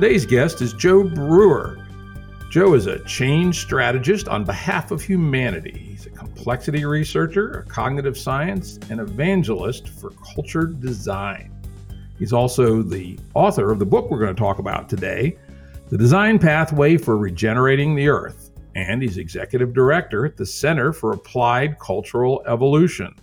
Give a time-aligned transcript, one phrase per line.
[0.00, 1.76] Today's guest is Joe Brewer.
[2.52, 5.76] Joe is a change strategist on behalf of humanity.
[5.76, 11.52] He's a complexity researcher, a cognitive science, and evangelist for culture design.
[12.16, 15.36] He's also the author of the book we're going to talk about today,
[15.88, 21.10] The Design Pathway for Regenerating the Earth, and he's executive director at the Center for
[21.10, 23.16] Applied Cultural Evolution.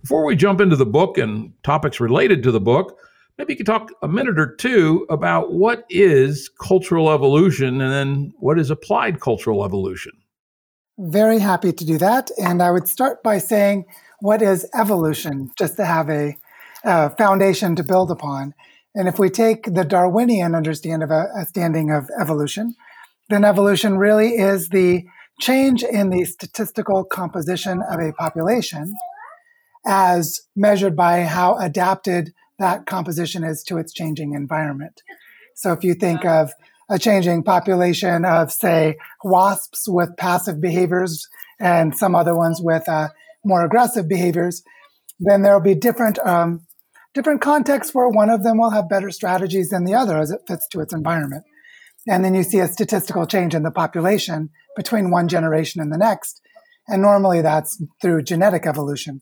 [0.00, 2.98] Before we jump into the book and topics related to the book,
[3.38, 8.32] maybe you could talk a minute or two about what is cultural evolution and then
[8.38, 10.12] what is applied cultural evolution.
[10.98, 12.30] Very happy to do that.
[12.38, 13.86] And I would start by saying,
[14.20, 16.36] what is evolution, just to have a
[16.84, 18.54] uh, foundation to build upon.
[18.94, 22.74] And if we take the Darwinian understand of a, a standing of evolution,
[23.30, 25.04] then evolution really is the
[25.40, 28.92] change in the statistical composition of a population
[29.84, 32.32] as measured by how adapted
[32.62, 35.02] that composition is to its changing environment.
[35.54, 36.52] So if you think of
[36.88, 41.28] a changing population of, say, wasps with passive behaviors
[41.60, 43.08] and some other ones with uh,
[43.44, 44.62] more aggressive behaviors,
[45.20, 46.66] then there will be different um,
[47.14, 50.40] different contexts where one of them will have better strategies than the other as it
[50.48, 51.44] fits to its environment.
[52.08, 55.98] And then you see a statistical change in the population between one generation and the
[55.98, 56.40] next.
[56.88, 59.20] And normally that's through genetic evolution.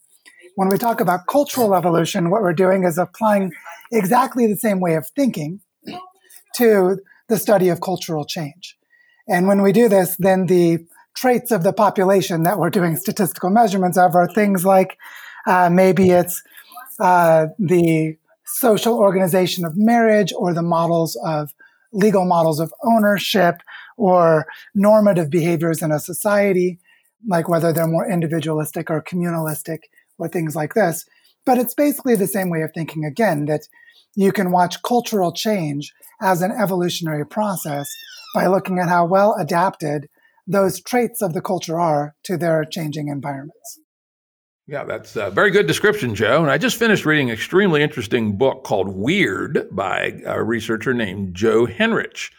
[0.56, 3.52] When we talk about cultural evolution, what we're doing is applying
[3.92, 5.60] exactly the same way of thinking
[6.56, 6.98] to
[7.28, 8.76] the study of cultural change.
[9.28, 10.84] And when we do this, then the
[11.14, 14.98] traits of the population that we're doing statistical measurements of are things like
[15.46, 16.42] uh, maybe it's
[16.98, 21.52] uh, the social organization of marriage or the models of
[21.92, 23.56] legal models of ownership
[23.96, 26.78] or normative behaviors in a society,
[27.26, 29.78] like whether they're more individualistic or communalistic
[30.20, 31.04] or things like this.
[31.46, 33.62] But it's basically the same way of thinking again that
[34.14, 37.88] you can watch cultural change as an evolutionary process
[38.34, 40.08] by looking at how well adapted
[40.46, 43.80] those traits of the culture are to their changing environments.
[44.66, 46.42] Yeah, that's a very good description, Joe.
[46.42, 51.34] And I just finished reading an extremely interesting book called Weird by a researcher named
[51.34, 52.30] Joe Henrich.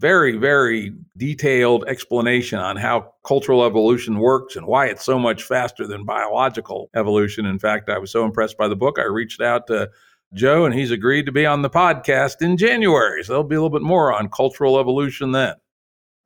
[0.00, 5.86] Very, very detailed explanation on how cultural evolution works and why it's so much faster
[5.86, 7.44] than biological evolution.
[7.44, 9.90] In fact, I was so impressed by the book, I reached out to
[10.32, 13.22] Joe and he's agreed to be on the podcast in January.
[13.22, 15.56] So there'll be a little bit more on cultural evolution then.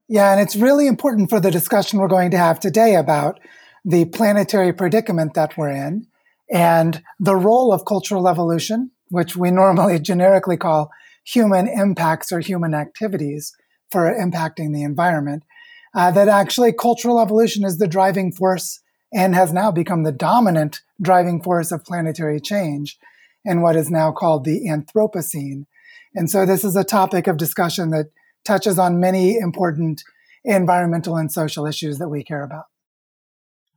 [0.07, 3.41] Yeah, and it's really important for the discussion we're going to have today about
[3.85, 6.07] the planetary predicament that we're in
[6.49, 10.93] and the role of cultural evolution, which we normally generically call
[11.25, 13.53] human impacts or human activities
[13.95, 15.45] for impacting the environment,
[15.95, 18.81] uh, that actually cultural evolution is the driving force
[19.13, 22.99] and has now become the dominant driving force of planetary change
[23.45, 25.67] in what is now called the Anthropocene.
[26.13, 28.07] And so this is a topic of discussion that
[28.45, 30.03] touches on many important
[30.45, 32.65] environmental and social issues that we care about.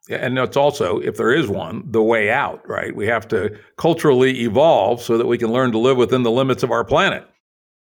[0.09, 2.95] And it's also, if there is one, the way out, right?
[2.95, 6.63] We have to culturally evolve so that we can learn to live within the limits
[6.63, 7.27] of our planet.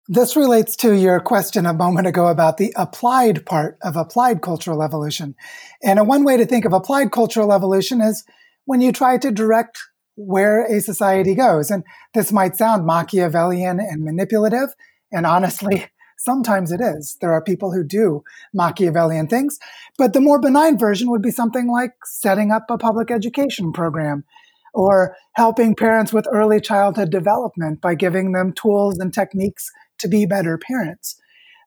[0.06, 4.82] This relates to your question a moment ago about the applied part of applied cultural
[4.82, 5.34] evolution.
[5.82, 8.22] And a one way to think of applied cultural evolution is
[8.66, 9.78] when you try to direct
[10.16, 11.70] where a society goes.
[11.70, 14.75] And this might sound Machiavellian and manipulative.
[15.10, 17.19] And honestly, Sometimes it is.
[17.21, 18.22] There are people who do
[18.54, 19.59] Machiavellian things,
[19.98, 24.25] but the more benign version would be something like setting up a public education program
[24.72, 29.71] or helping parents with early childhood development by giving them tools and techniques
[30.04, 31.16] to be better parents,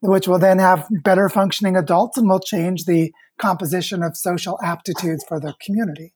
[0.02, 5.26] which will then have better functioning adults and will change the composition of social aptitudes
[5.28, 6.14] for the community.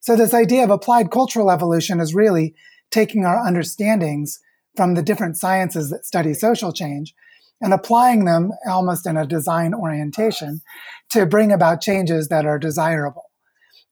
[0.00, 2.54] So, this idea of applied cultural evolution is really
[2.90, 4.38] taking our understandings
[4.76, 7.14] from the different sciences that study social change
[7.60, 10.60] and applying them almost in a design orientation
[11.10, 13.24] to bring about changes that are desirable.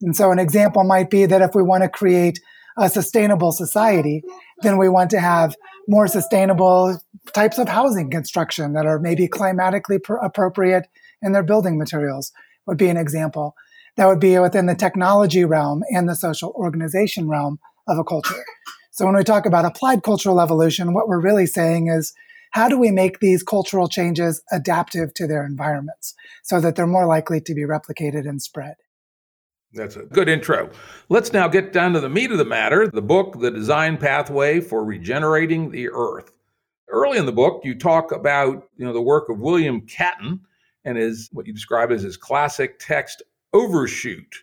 [0.01, 2.41] And so an example might be that if we want to create
[2.79, 4.23] a sustainable society,
[4.63, 5.57] then we want to have
[5.89, 6.99] more sustainable
[7.33, 10.89] types of housing construction that are maybe climatically pr- appropriate
[11.21, 12.33] in their building materials
[12.67, 13.55] would be an example.
[13.97, 18.45] That would be within the technology realm and the social organization realm of a culture.
[18.91, 22.13] So when we talk about applied cultural evolution, what we're really saying is
[22.53, 27.07] how do we make these cultural changes adaptive to their environments so that they're more
[27.07, 28.75] likely to be replicated and spread?
[29.75, 30.71] That's a good intro.
[31.09, 34.61] Let's now get down to the meat of the matter the book, The Design Pathway
[34.61, 36.33] for Regenerating the Earth.
[36.89, 40.41] Early in the book, you talk about you know, the work of William Catton
[40.85, 43.23] and his what you describe as his classic text
[43.55, 44.43] overshoot.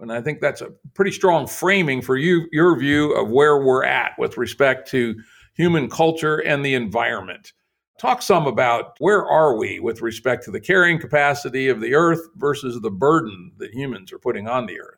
[0.00, 3.84] And I think that's a pretty strong framing for you, your view of where we're
[3.84, 5.14] at with respect to
[5.52, 7.52] human culture and the environment.
[8.00, 12.30] Talk some about where are we with respect to the carrying capacity of the earth
[12.34, 14.96] versus the burden that humans are putting on the earth.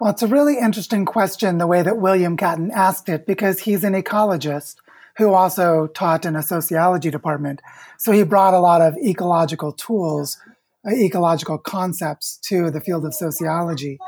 [0.00, 3.84] Well, it's a really interesting question the way that William Catton asked it because he's
[3.84, 4.76] an ecologist
[5.18, 7.60] who also taught in a sociology department.
[7.98, 10.38] So he brought a lot of ecological tools,
[10.86, 13.98] uh, ecological concepts to the field of sociology.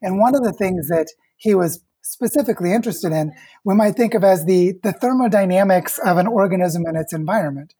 [0.00, 3.32] And one of the things that he was specifically interested in,
[3.64, 7.74] we might think of as the, the thermodynamics of an organism and its environment.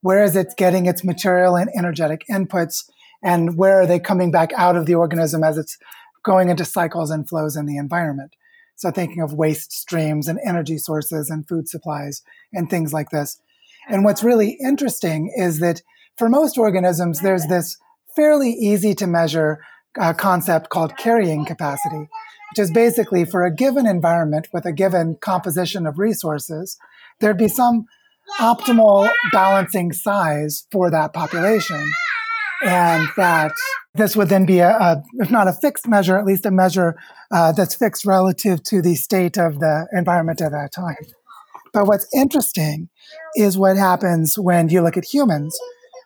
[0.00, 2.90] Where is it getting its material and energetic inputs?
[3.22, 5.78] And where are they coming back out of the organism as it's
[6.24, 8.34] going into cycles and flows in the environment?
[8.74, 12.22] So thinking of waste streams and energy sources and food supplies
[12.52, 13.40] and things like this.
[13.88, 15.82] And what's really interesting is that
[16.16, 17.78] for most organisms, there's this
[18.14, 19.60] fairly easy to measure
[19.98, 22.08] uh, concept called carrying capacity
[22.50, 26.78] which is basically for a given environment with a given composition of resources,
[27.20, 27.86] there'd be some
[28.38, 31.90] optimal balancing size for that population.
[32.64, 33.52] And that
[33.94, 36.96] this would then be a, a if not a fixed measure, at least a measure
[37.30, 40.96] uh, that's fixed relative to the state of the environment at that time.
[41.72, 42.88] But what's interesting
[43.36, 45.56] is what happens when you look at humans,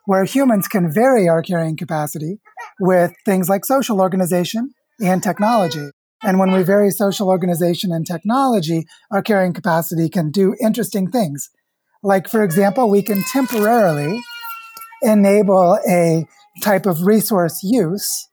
[0.07, 2.41] where humans can vary our carrying capacity
[2.81, 5.89] with things like social organization and technology.
[6.23, 11.51] And when we vary social organization and technology, our carrying capacity can do interesting things.
[12.03, 14.21] Like, for example, we can temporarily
[15.03, 16.27] enable a
[16.63, 18.29] type of resource use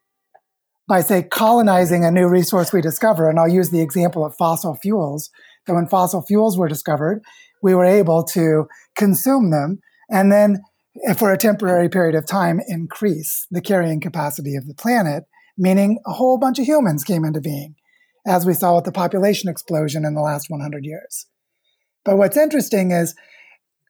[0.88, 3.28] by, say, colonizing a new resource we discover.
[3.28, 5.30] And I'll use the example of fossil fuels.
[5.66, 7.22] That when fossil fuels were discovered,
[7.62, 8.66] we were able to
[8.96, 10.62] consume them and then,
[11.06, 15.24] eh, for a temporary period of time, increase the carrying capacity of the planet,
[15.56, 17.76] meaning a whole bunch of humans came into being
[18.26, 21.26] as we saw with the population explosion in the last 100 years.
[22.04, 23.14] But what's interesting is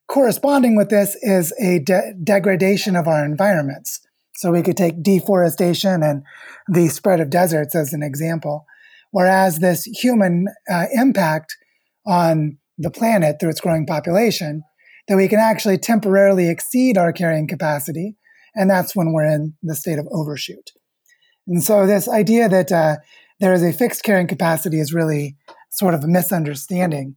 [0.08, 4.00] corresponding with this is a de- degradation of our environments.
[4.34, 6.22] So we could take deforestation and
[6.66, 8.66] the spread of deserts as an example.
[9.10, 11.56] Whereas this human uh, impact
[12.06, 14.62] on the planet through its growing population,
[15.08, 18.16] that we can actually temporarily exceed our carrying capacity.
[18.54, 20.70] And that's when we're in the state of overshoot.
[21.46, 22.96] And so this idea that uh,
[23.40, 25.36] there is a fixed carrying capacity is really
[25.70, 27.16] sort of a misunderstanding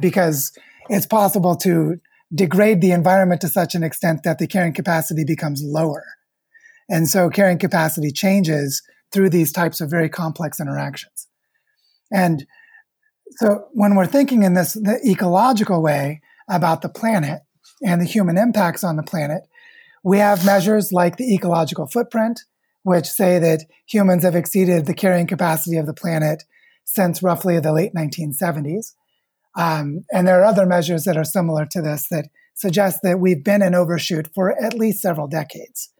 [0.00, 0.52] because
[0.88, 2.00] it's possible to
[2.34, 6.04] degrade the environment to such an extent that the carrying capacity becomes lower.
[6.88, 8.82] And so carrying capacity changes
[9.12, 11.28] through these types of very complex interactions.
[12.12, 12.46] And
[13.36, 17.42] so when we're thinking in this the ecological way about the planet
[17.84, 19.42] and the human impacts on the planet,
[20.02, 22.44] we have measures like the ecological footprint,
[22.88, 26.44] which say that humans have exceeded the carrying capacity of the planet
[26.84, 28.94] since roughly the late 1970s.
[29.58, 33.44] Um, and there are other measures that are similar to this that suggest that we've
[33.44, 35.90] been in overshoot for at least several decades.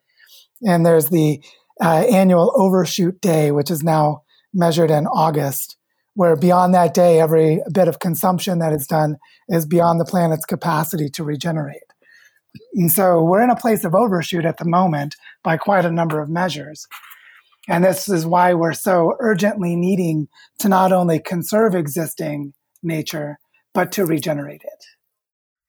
[0.67, 1.43] And there's the
[1.79, 4.23] uh, annual overshoot day, which is now
[4.55, 5.77] measured in August,
[6.15, 9.19] where beyond that day, every bit of consumption that is done
[9.51, 11.88] is beyond the planet's capacity to regenerate.
[12.75, 16.21] And so we're in a place of overshoot at the moment by quite a number
[16.21, 16.87] of measures.
[17.69, 20.29] And this is why we're so urgently needing
[20.61, 23.39] to not only conserve existing nature,
[23.75, 24.85] but to regenerate it.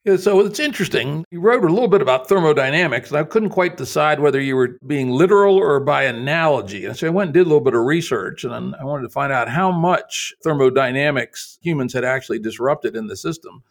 [0.06, 1.26] Yeah, so it's interesting.
[1.30, 4.80] You wrote a little bit about thermodynamics, and I couldn't quite decide whether you were
[4.88, 6.86] being literal or by analogy.
[6.86, 9.10] And so I went and did a little bit of research, and I wanted to
[9.10, 13.62] find out how much thermodynamics humans had actually disrupted in the system.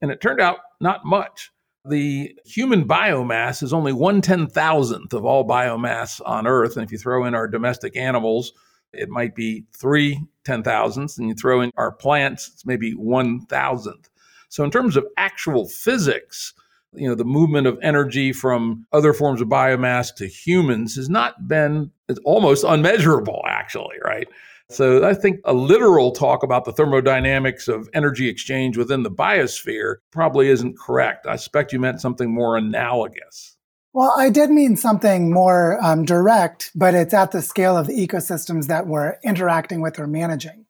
[0.00, 1.52] And it turned out not much
[1.84, 6.76] the human biomass is only one ten thousandth of all biomass on Earth.
[6.76, 8.52] And if you throw in our domestic animals,
[8.92, 11.18] it might be three ten thousandths.
[11.18, 14.08] And you throw in our plants, it's maybe one thousandth.
[14.48, 16.54] So, in terms of actual physics,
[16.92, 21.48] you know, the movement of energy from other forms of biomass to humans has not
[21.48, 24.28] been, it's almost unmeasurable, actually, right?
[24.74, 29.96] So I think a literal talk about the thermodynamics of energy exchange within the biosphere
[30.10, 31.26] probably isn't correct.
[31.26, 33.56] I suspect you meant something more analogous.
[33.92, 37.94] Well, I did mean something more um, direct, but it's at the scale of the
[37.94, 40.66] ecosystems that we're interacting with or managing,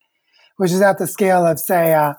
[0.58, 2.12] which is at the scale of, say, uh,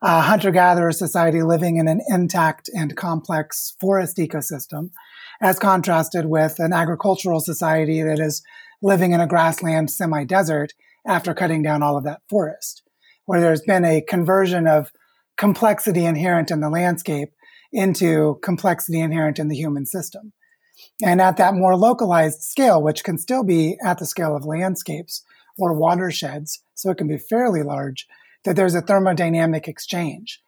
[0.00, 4.90] a hunter gatherer society living in an intact and complex forest ecosystem,
[5.42, 8.42] as contrasted with an agricultural society that is
[8.80, 10.72] living in a grassland semi desert
[11.06, 12.82] after cutting down all of that forest,
[13.26, 14.92] where there's been a conversion of
[15.36, 17.30] complexity inherent in the landscape
[17.72, 20.32] into complexity inherent in the human system.
[21.02, 25.22] And at that more localized scale, which can still be at the scale of landscapes
[25.58, 28.06] or watersheds, so it can be fairly large,
[28.44, 30.40] that there's a thermodynamic exchange.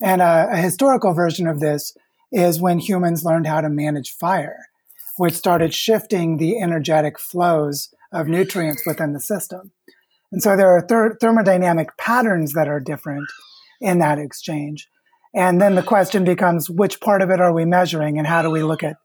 [0.00, 1.96] And a, a historical version of this
[2.32, 4.66] is when humans learned how to manage fire,
[5.16, 9.72] which started shifting the energetic flows of nutrients within the system.
[10.34, 13.28] And so there are ther- thermodynamic patterns that are different
[13.80, 14.88] in that exchange.
[15.32, 18.50] And then the question becomes which part of it are we measuring and how do
[18.50, 18.96] we look at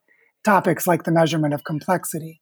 [0.43, 2.41] topics like the measurement of complexity?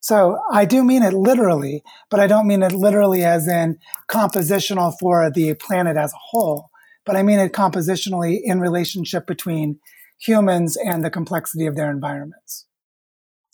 [0.00, 4.92] So I do mean it literally, but I don't mean it literally as in compositional
[5.00, 6.68] for the planet as a whole,
[7.06, 9.78] but I mean it compositionally in relationship between
[10.20, 12.66] humans and the complexity of their environments.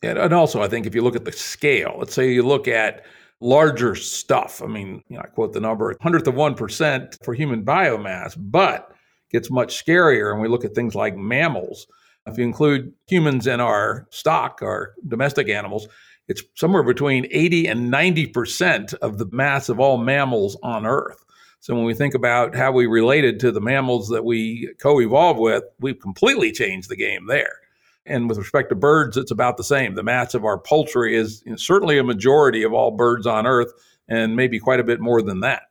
[0.03, 3.05] And also, I think if you look at the scale, let's say you look at
[3.43, 4.63] larger stuff.
[4.63, 8.35] I mean, you know, I quote the number hundredth of one percent for human biomass,
[8.39, 8.93] but
[9.31, 10.33] gets much scarier.
[10.33, 11.87] And we look at things like mammals.
[12.27, 15.89] If you include humans in our stock, our domestic animals,
[16.29, 21.25] it's somewhere between 80 and 90% of the mass of all mammals on Earth.
[21.61, 25.41] So when we think about how we related to the mammals that we co evolved
[25.41, 27.62] with, we've completely changed the game there.
[28.05, 29.95] And with respect to birds, it's about the same.
[29.95, 33.73] The mass of our poultry is certainly a majority of all birds on Earth,
[34.09, 35.63] and maybe quite a bit more than that.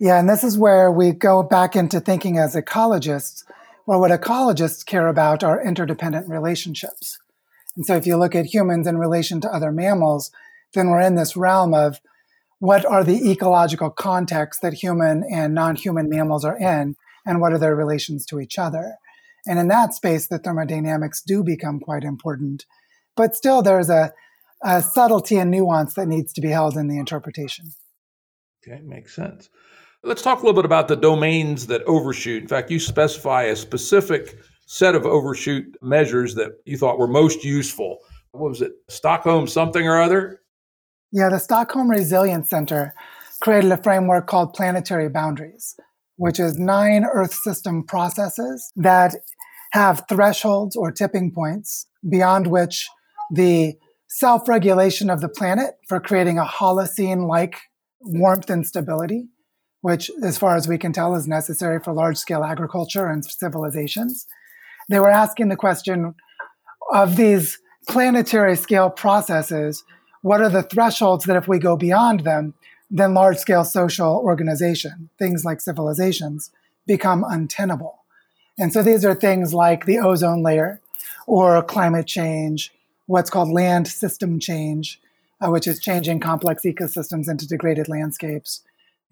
[0.00, 3.44] Yeah, and this is where we go back into thinking as ecologists,
[3.84, 7.18] where what ecologists care about are interdependent relationships.
[7.76, 10.30] And so if you look at humans in relation to other mammals,
[10.74, 12.00] then we're in this realm of
[12.58, 17.52] what are the ecological contexts that human and non human mammals are in, and what
[17.52, 18.96] are their relations to each other.
[19.46, 22.66] And in that space, the thermodynamics do become quite important.
[23.16, 24.12] But still, there's a,
[24.62, 27.72] a subtlety and nuance that needs to be held in the interpretation.
[28.62, 29.48] Okay, makes sense.
[30.02, 32.42] Let's talk a little bit about the domains that overshoot.
[32.42, 37.44] In fact, you specify a specific set of overshoot measures that you thought were most
[37.44, 37.98] useful.
[38.32, 38.72] What was it?
[38.88, 40.40] Stockholm something or other?
[41.12, 42.94] Yeah, the Stockholm Resilience Center
[43.40, 45.76] created a framework called planetary boundaries
[46.20, 49.14] which is nine Earth system processes that
[49.72, 52.86] have thresholds or tipping points beyond which
[53.32, 53.72] the
[54.06, 57.56] self regulation of the planet for creating a Holocene like
[58.02, 59.28] warmth and stability,
[59.80, 64.26] which, as far as we can tell, is necessary for large scale agriculture and civilizations.
[64.90, 66.14] They were asking the question
[66.92, 67.58] of these
[67.88, 69.82] planetary scale processes,
[70.20, 72.52] what are the thresholds that if we go beyond them,
[72.90, 76.50] then large scale social organization, things like civilizations,
[76.86, 78.00] become untenable.
[78.58, 80.80] And so these are things like the ozone layer
[81.26, 82.72] or climate change,
[83.06, 85.00] what's called land system change,
[85.40, 88.62] uh, which is changing complex ecosystems into degraded landscapes,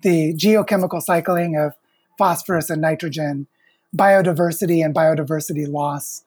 [0.03, 1.75] the geochemical cycling of
[2.19, 3.47] phosphorus and nitrogen,
[3.97, 6.25] biodiversity and biodiversity loss,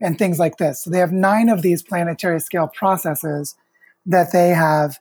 [0.00, 0.84] and things like this.
[0.84, 3.54] So they have nine of these planetary scale processes
[4.06, 4.98] that they have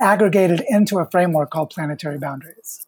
[0.00, 2.86] aggregated into a framework called planetary boundaries.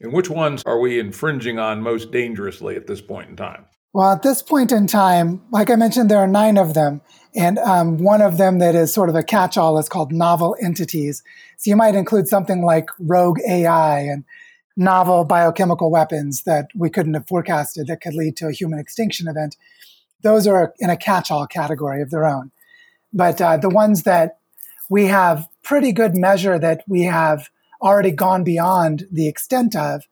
[0.00, 3.64] And which ones are we infringing on most dangerously at this point in time?
[3.92, 7.00] Well, at this point in time, like I mentioned, there are nine of them.
[7.34, 10.54] And um, one of them that is sort of a catch all is called novel
[10.60, 11.22] entities.
[11.56, 14.24] So you might include something like rogue AI and
[14.76, 19.28] novel biochemical weapons that we couldn't have forecasted that could lead to a human extinction
[19.28, 19.56] event.
[20.22, 22.50] Those are in a catch all category of their own.
[23.12, 24.40] But uh, the ones that
[24.88, 27.50] we have pretty good measure that we have
[27.82, 30.06] already gone beyond the extent of.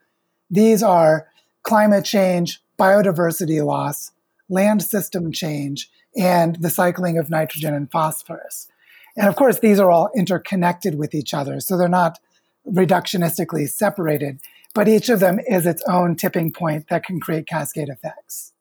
[0.50, 1.28] These are
[1.62, 4.12] climate change, biodiversity loss,
[4.48, 8.68] land system change, and the cycling of nitrogen and phosphorus.
[9.16, 12.18] And of course, these are all interconnected with each other, so they're not
[12.66, 14.40] reductionistically separated,
[14.74, 18.53] but each of them is its own tipping point that can create cascade effects.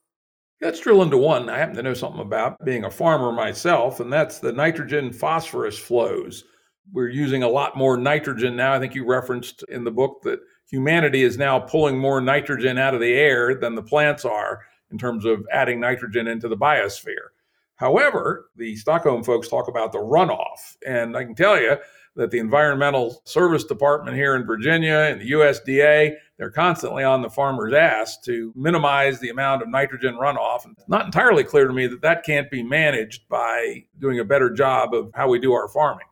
[0.63, 4.12] Let's drill into one I happen to know something about being a farmer myself, and
[4.12, 6.46] that's the nitrogen phosphorus flows.
[6.93, 8.74] We're using a lot more nitrogen now.
[8.74, 10.39] I think you referenced in the book that
[10.70, 14.98] humanity is now pulling more nitrogen out of the air than the plants are in
[14.98, 17.34] terms of adding nitrogen into the biosphere.
[17.75, 20.77] However, the Stockholm folks talk about the runoff.
[20.88, 21.75] And I can tell you
[22.15, 27.29] that the Environmental Service Department here in Virginia and the USDA, they're constantly on the
[27.29, 30.65] farmer's ass to minimize the amount of nitrogen runoff.
[30.65, 34.25] And it's not entirely clear to me that that can't be managed by doing a
[34.25, 36.05] better job of how we do our farming.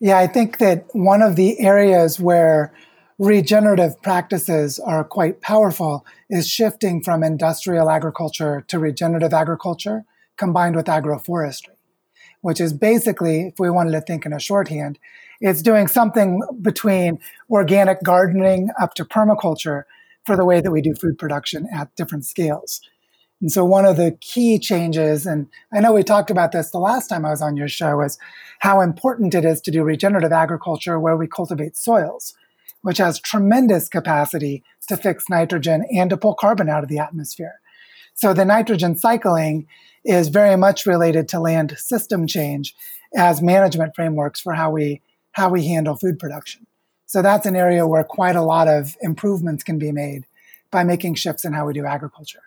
[0.00, 2.74] Yeah, I think that one of the areas where
[3.18, 10.04] regenerative practices are quite powerful is shifting from industrial agriculture to regenerative agriculture
[10.36, 11.76] combined with agroforestry,
[12.40, 14.98] which is basically, if we wanted to think in a shorthand,
[15.42, 17.18] it's doing something between
[17.50, 19.82] organic gardening up to permaculture
[20.24, 22.80] for the way that we do food production at different scales.
[23.40, 26.78] And so one of the key changes, and I know we talked about this the
[26.78, 28.18] last time I was on your show, is
[28.60, 32.34] how important it is to do regenerative agriculture where we cultivate soils,
[32.82, 37.60] which has tremendous capacity to fix nitrogen and to pull carbon out of the atmosphere.
[38.14, 39.66] So the nitrogen cycling
[40.04, 42.76] is very much related to land system change
[43.16, 46.66] as management frameworks for how we how we handle food production.
[47.06, 50.24] So that's an area where quite a lot of improvements can be made
[50.70, 52.42] by making shifts in how we do agriculture.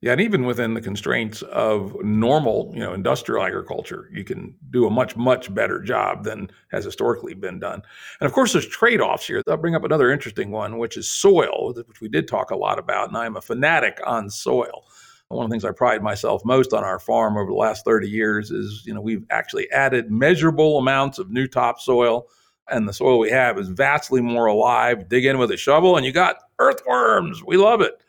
[0.00, 4.86] Yeah, and even within the constraints of normal, you know, industrial agriculture, you can do
[4.86, 7.80] a much, much better job than has historically been done.
[8.20, 9.42] And of course, there's trade-offs here.
[9.48, 12.78] I'll bring up another interesting one, which is soil, which we did talk a lot
[12.78, 14.84] about, and I'm a fanatic on soil.
[15.28, 18.08] One of the things I pride myself most on our farm over the last 30
[18.08, 22.26] years is, you know, we've actually added measurable amounts of new topsoil,
[22.68, 25.08] and the soil we have is vastly more alive.
[25.08, 27.42] Dig in with a shovel, and you got earthworms.
[27.42, 28.02] We love it.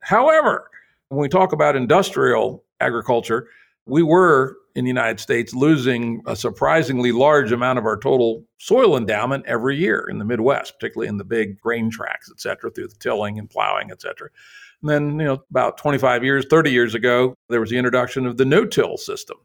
[0.00, 0.68] However,
[1.08, 3.48] when we talk about industrial agriculture,
[3.86, 8.96] we were in the United States losing a surprisingly large amount of our total soil
[8.96, 12.88] endowment every year in the Midwest, particularly in the big grain tracts, et cetera, through
[12.88, 14.30] the tilling and plowing, et cetera.
[14.82, 18.36] And then, you know, about 25 years, 30 years ago, there was the introduction of
[18.36, 19.36] the no-till system,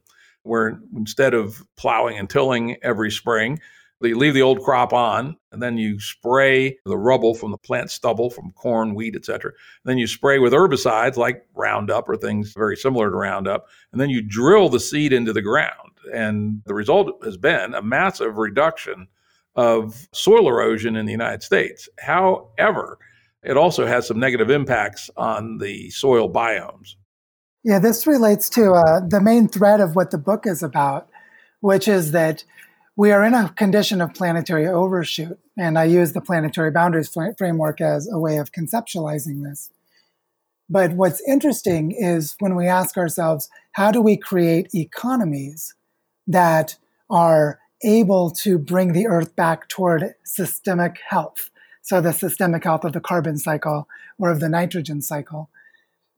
[0.42, 3.60] where instead of plowing and tilling every spring,
[4.00, 7.90] you leave the old crop on, and then you spray the rubble from the plant
[7.90, 9.52] stubble, from corn, wheat, etc.
[9.84, 14.08] Then you spray with herbicides like Roundup or things very similar to Roundup, and then
[14.08, 15.90] you drill the seed into the ground.
[16.14, 19.08] And the result has been a massive reduction
[19.56, 21.88] of soil erosion in the United States.
[21.98, 22.98] However,
[23.42, 26.94] it also has some negative impacts on the soil biomes.
[27.64, 31.08] Yeah, this relates to uh, the main thread of what the book is about,
[31.60, 32.44] which is that
[32.96, 37.80] we are in a condition of planetary overshoot, and I use the planetary boundaries framework
[37.80, 39.70] as a way of conceptualizing this.
[40.68, 45.74] But what's interesting is when we ask ourselves, how do we create economies
[46.26, 46.76] that
[47.08, 51.50] are able to bring the Earth back toward systemic health?
[51.88, 55.48] So, the systemic health of the carbon cycle or of the nitrogen cycle.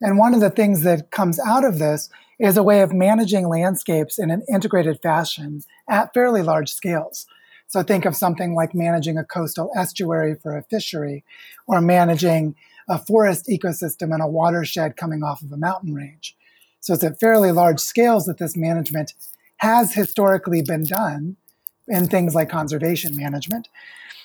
[0.00, 3.46] And one of the things that comes out of this is a way of managing
[3.46, 7.24] landscapes in an integrated fashion at fairly large scales.
[7.68, 11.22] So think of something like managing a coastal estuary for a fishery
[11.68, 12.56] or managing
[12.88, 16.36] a forest ecosystem and a watershed coming off of a mountain range.
[16.80, 19.14] So it's at fairly large scales that this management
[19.58, 21.36] has historically been done
[21.86, 23.68] in things like conservation management.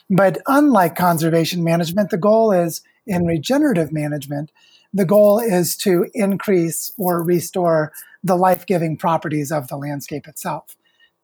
[0.10, 4.52] But unlike conservation management, the goal is in regenerative management
[4.96, 7.92] the goal is to increase or restore
[8.24, 10.78] the life giving properties of the landscape itself.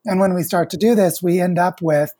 [0.05, 2.13] And when we start to do this, we end up with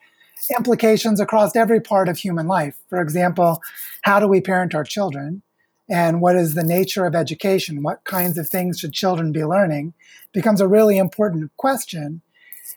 [0.56, 2.78] implications across every part of human life.
[2.88, 3.62] For example,
[4.04, 5.42] how do we parent our children?
[5.90, 7.84] And what is the nature of education?
[7.84, 9.94] What kinds of things should children be learning?
[10.32, 12.22] Becomes a really important question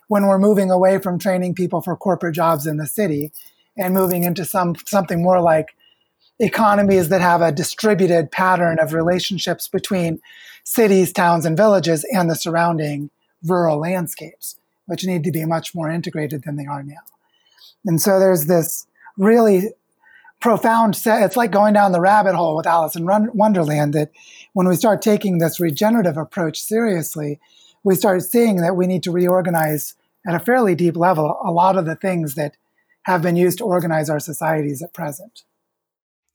[0.09, 3.31] when we're moving away from training people for corporate jobs in the city
[3.77, 5.75] and moving into some something more like
[6.39, 10.19] economies that have a distributed pattern of relationships between
[10.63, 13.09] cities, towns, and villages and the surrounding
[13.43, 16.95] rural landscapes, which need to be much more integrated than they are now.
[17.85, 19.69] And so there's this really
[20.41, 21.23] profound set.
[21.23, 24.11] It's like going down the rabbit hole with Alice in Wonderland that
[24.53, 27.39] when we start taking this regenerative approach seriously,
[27.83, 29.95] we start seeing that we need to reorganize
[30.27, 32.57] at a fairly deep level a lot of the things that
[33.05, 35.43] have been used to organize our societies at present.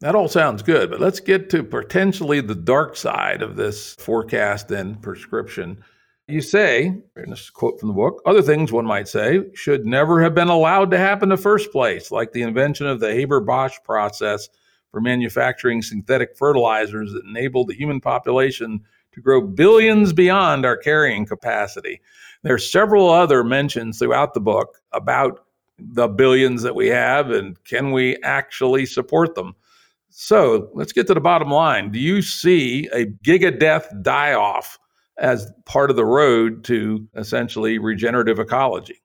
[0.01, 4.71] That all sounds good, but let's get to potentially the dark side of this forecast
[4.71, 5.85] and prescription.
[6.27, 9.41] You say, in this is a quote from the book, other things one might say
[9.53, 13.01] should never have been allowed to happen in the first place, like the invention of
[13.01, 14.49] the Haber Bosch process
[14.91, 18.81] for manufacturing synthetic fertilizers that enabled the human population
[19.13, 22.01] to grow billions beyond our carrying capacity.
[22.43, 25.45] There are several other mentions throughout the book about
[25.83, 29.55] the billions that we have and can we actually support them.
[30.11, 31.93] So let's get to the bottom line.
[31.93, 34.79] Do you see a giga death die off
[35.19, 39.01] as part of the road to essentially regenerative ecology?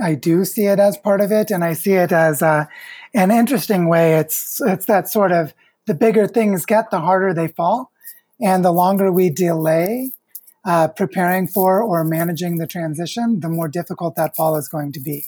[0.00, 2.64] I do see it as part of it, and I see it as uh,
[3.12, 4.14] an interesting way.
[4.14, 5.52] It's it's that sort of
[5.86, 7.90] the bigger things get, the harder they fall,
[8.40, 10.12] and the longer we delay
[10.64, 15.00] uh, preparing for or managing the transition, the more difficult that fall is going to
[15.00, 15.24] be.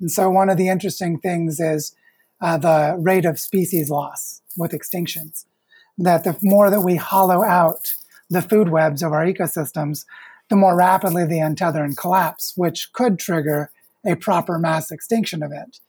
[0.00, 1.94] And so, one of the interesting things is
[2.40, 5.44] uh, the rate of species loss with extinctions.
[5.98, 7.94] That the more that we hollow out
[8.30, 10.06] the food webs of our ecosystems,
[10.48, 13.70] the more rapidly they untether and collapse, which could trigger
[14.06, 15.80] a proper mass extinction event.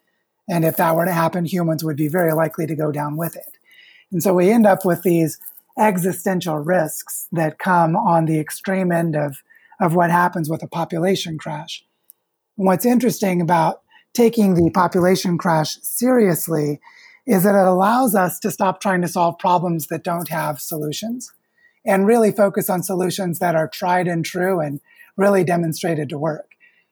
[0.49, 3.35] And if that were to happen, humans would be very likely to go down with
[3.35, 3.57] it.
[4.11, 5.39] And so we end up with these
[5.77, 9.37] existential risks that come on the extreme end of,
[9.79, 11.85] of what happens with a population crash.
[12.57, 13.81] And what's interesting about
[14.13, 16.79] taking the population crash seriously
[17.25, 21.31] is that it allows us to stop trying to solve problems that don't have solutions
[21.85, 24.79] and really focus on solutions that are tried and true and
[25.17, 26.51] really demonstrated to work.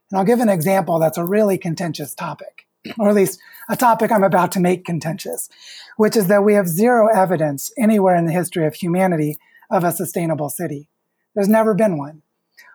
[0.10, 2.66] And I'll give an example that's a really contentious topic,
[2.98, 5.50] or at least a topic I'm about to make contentious,
[5.98, 9.38] which is that we have zero evidence anywhere in the history of humanity
[9.70, 10.90] of a sustainable city.
[11.36, 12.24] There's never been one.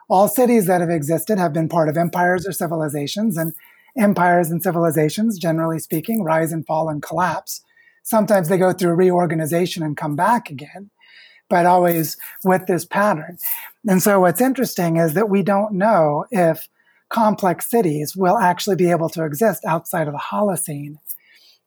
[0.09, 3.54] All cities that have existed have been part of empires or civilizations, and
[3.96, 7.62] empires and civilizations, generally speaking, rise and fall and collapse.
[8.02, 10.90] Sometimes they go through reorganization and come back again,
[11.48, 13.38] but always with this pattern.
[13.88, 16.68] And so what's interesting is that we don't know if
[17.09, 20.98] complex cities will actually be able to exist outside of the Holocene.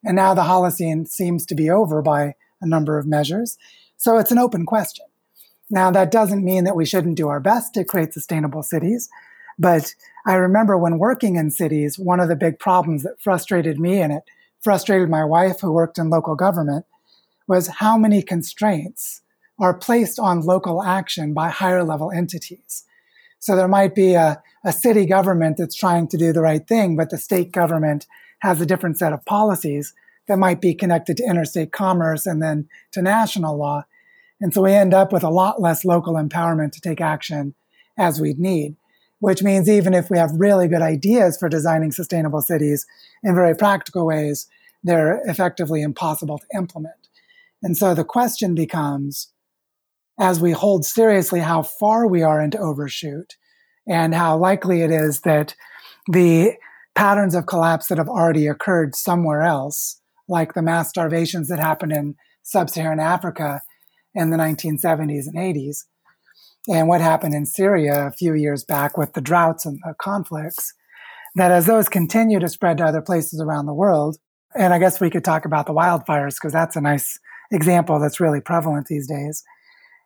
[0.04, 3.56] And now the Holocene seems to be over by a number of measures.
[3.96, 5.06] So it's an open question.
[5.70, 9.08] Now, that doesn't mean that we shouldn't do our best to create sustainable cities.
[9.58, 9.94] But
[10.28, 14.12] I remember when working in cities, one of the big problems that frustrated me and
[14.12, 14.24] it
[14.60, 16.84] frustrated my wife, who worked in local government,
[17.46, 19.22] was how many constraints
[19.58, 22.84] are placed on local action by higher level entities.
[23.38, 26.94] So there might be a, a city government that's trying to do the right thing,
[26.94, 28.06] but the state government
[28.40, 29.94] has a different set of policies
[30.26, 33.86] that might be connected to interstate commerce and then to national law.
[34.42, 37.54] And so we end up with a lot less local empowerment to take action
[37.96, 38.76] as we'd need
[39.20, 42.86] which means even if we have really good ideas for designing sustainable cities
[43.22, 44.46] in very practical ways,
[44.82, 47.08] they're effectively impossible to implement.
[47.62, 49.32] And so the question becomes
[50.18, 53.36] as we hold seriously how far we are into overshoot
[53.86, 55.54] and how likely it is that
[56.10, 56.52] the
[56.94, 61.92] patterns of collapse that have already occurred somewhere else, like the mass starvations that happened
[61.92, 63.62] in sub Saharan Africa
[64.14, 65.84] in the 1970s and 80s,
[66.68, 70.74] and what happened in Syria a few years back with the droughts and the conflicts,
[71.34, 74.18] that as those continue to spread to other places around the world,
[74.54, 77.18] and I guess we could talk about the wildfires because that's a nice
[77.50, 79.42] example that's really prevalent these days,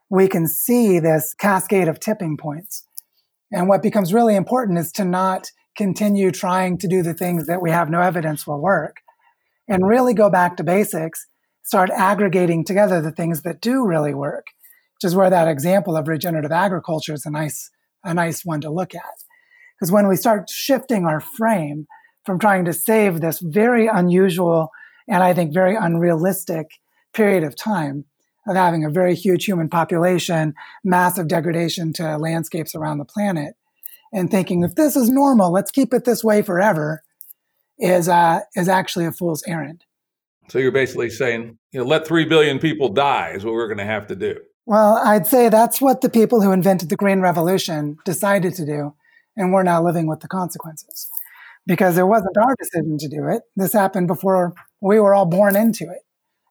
[0.09, 2.85] we can see this cascade of tipping points.
[3.51, 7.63] And what becomes really important is to not continue trying to do the things that
[7.63, 8.99] we have no evidence will work
[9.69, 11.27] and really go back to basics,
[11.65, 14.47] start aggregating together the things that do really work
[15.03, 17.71] which is where that example of regenerative agriculture is a nice,
[18.05, 19.25] a nice one to look at.
[19.75, 21.89] Because when we start shifting our frame
[22.25, 24.71] from trying to save this very unusual
[25.09, 26.69] and I think very unrealistic
[27.13, 28.05] period of time
[28.47, 33.55] of having a very huge human population, massive degradation to landscapes around the planet,
[34.13, 37.03] and thinking if this is normal, let's keep it this way forever,
[37.79, 39.85] is uh, is actually a fool's errand.
[40.49, 43.79] So you're basically saying, you know, let three billion people die is what we're going
[43.79, 44.37] to have to do.
[44.67, 48.95] Well, I'd say that's what the people who invented the Green Revolution decided to do,
[49.37, 51.09] and we're now living with the consequences.
[51.67, 53.43] Because it wasn't our decision to do it.
[53.55, 56.03] This happened before we were all born into it,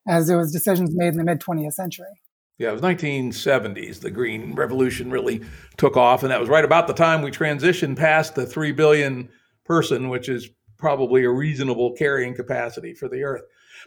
[0.08, 2.06] as it was decisions made in the mid 20th century.
[2.58, 4.00] Yeah, it was 1970s.
[4.00, 5.42] The Green Revolution really
[5.76, 9.28] took off, and that was right about the time we transitioned past the 3 billion
[9.64, 10.48] person, which is
[10.78, 13.42] probably a reasonable carrying capacity for the Earth.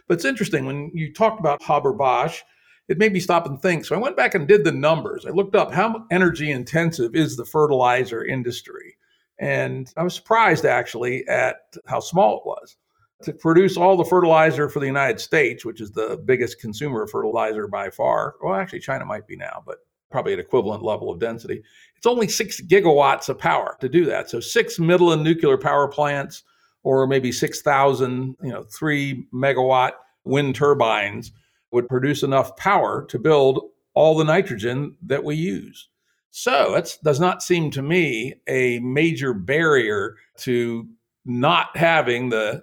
[0.08, 2.42] But it's interesting when you talked about Haber Bosch
[2.88, 3.84] it made me stop and think.
[3.84, 5.26] So I went back and did the numbers.
[5.26, 8.96] I looked up how energy intensive is the fertilizer industry.
[9.38, 12.76] And I was surprised actually at how small it was.
[13.22, 17.10] To produce all the fertilizer for the United States, which is the biggest consumer of
[17.10, 19.78] fertilizer by far, well, actually, China might be now, but
[20.10, 21.62] probably an equivalent level of density.
[21.96, 24.28] It's only six gigawatts of power to do that.
[24.28, 26.42] So, six Midland nuclear power plants,
[26.82, 29.92] or maybe 6,000, you know, three megawatt
[30.24, 31.32] wind turbines
[31.76, 33.60] would produce enough power to build
[33.92, 35.90] all the nitrogen that we use.
[36.30, 40.88] So that does not seem to me a major barrier to
[41.26, 42.62] not having the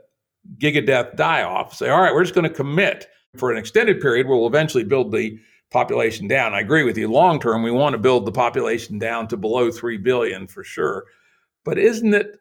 [0.57, 1.75] gigadeath die off.
[1.75, 4.27] Say, all right, we're just going to commit for an extended period.
[4.27, 5.37] We'll eventually build the
[5.69, 6.55] population down.
[6.55, 7.07] I agree with you.
[7.07, 11.05] Long term, we want to build the population down to below 3 billion for sure.
[11.63, 12.39] But isn't it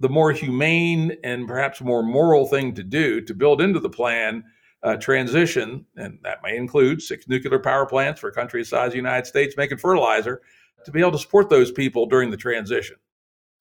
[0.00, 4.42] the more humane and perhaps more moral thing to do to build into the plan
[4.82, 8.86] uh, transition, and that may include six nuclear power plants for a country the size
[8.86, 10.40] of the United States making fertilizer,
[10.84, 12.96] to be able to support those people during the transition.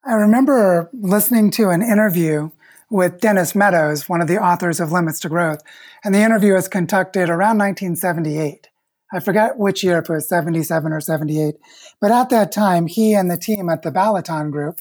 [0.06, 2.52] I remember listening to an interview
[2.90, 5.62] with Dennis Meadows, one of the authors of Limits to Growth.
[6.04, 8.70] And the interview was conducted around 1978.
[9.14, 11.56] I forget which year, it was 77 or 78.
[12.00, 14.80] But at that time, he and the team at the Balaton Group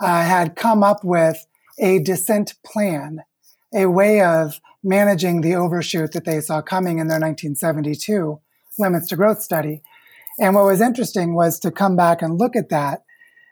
[0.00, 1.46] uh, had come up with
[1.78, 3.22] a descent plan,
[3.74, 8.40] a way of managing the overshoot that they saw coming in their 1972
[8.78, 9.82] Limits to Growth study.
[10.38, 13.02] And what was interesting was to come back and look at that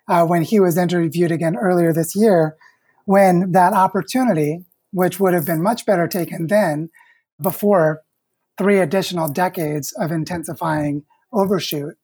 [0.09, 2.57] uh, when he was interviewed again earlier this year,
[3.05, 6.89] when that opportunity, which would have been much better taken then,
[7.41, 8.03] before
[8.57, 11.95] three additional decades of intensifying overshoot,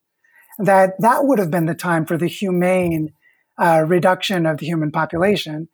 [0.59, 3.11] that that would have been the time for the humane
[3.57, 5.67] uh, reduction of the human population.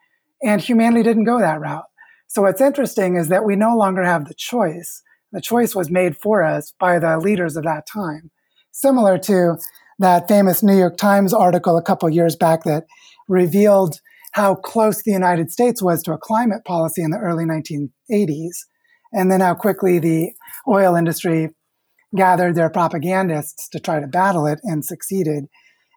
[0.44, 1.86] And humanity didn't go that route.
[2.34, 5.04] So what's interesting is that we no longer have the choice.
[5.34, 8.32] The choice was made for us by the leaders of that time.
[8.72, 9.58] Similar to
[10.00, 12.86] that famous New York Times article a couple years back that
[13.28, 14.00] revealed
[14.32, 18.60] how close the United States was to a climate policy in the early 1980s,
[19.12, 20.32] and then how quickly the
[20.70, 21.50] oil industry
[22.16, 25.48] gathered their propagandists to try to battle it and succeeded.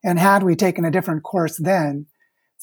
[0.02, 2.06] And had we taken a different course then,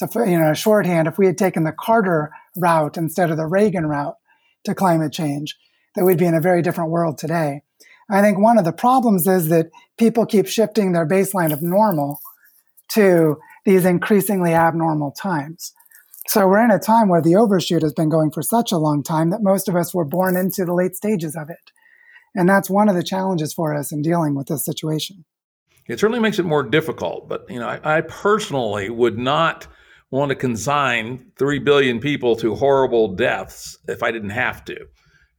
[0.10, 3.86] so you know, shorthand, if we had taken the Carter route instead of the Reagan
[3.86, 4.16] route
[4.64, 5.58] to climate change,
[5.96, 7.62] that we'd be in a very different world today.
[8.10, 12.20] I think one of the problems is that people keep shifting their baseline of normal
[12.90, 15.74] to these increasingly abnormal times.
[16.28, 19.04] So we're in a time where the overshoot has been going for such a long
[19.04, 21.72] time that most of us were born into the late stages of it.
[22.36, 25.26] And that's one of the challenges for us in dealing with this situation.
[25.88, 29.68] It certainly makes it more difficult, but you know, I, I personally would not
[30.12, 34.78] want to consign 3 billion people to horrible deaths if I didn't have to.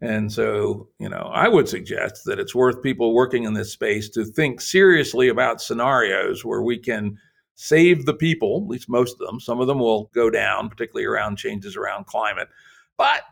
[0.00, 4.08] And so, you know, I would suggest that it's worth people working in this space
[4.10, 7.16] to think seriously about scenarios where we can
[7.54, 9.38] save the people, at least most of them.
[9.38, 12.48] Some of them will go down, particularly around changes around climate.
[12.96, 13.22] But,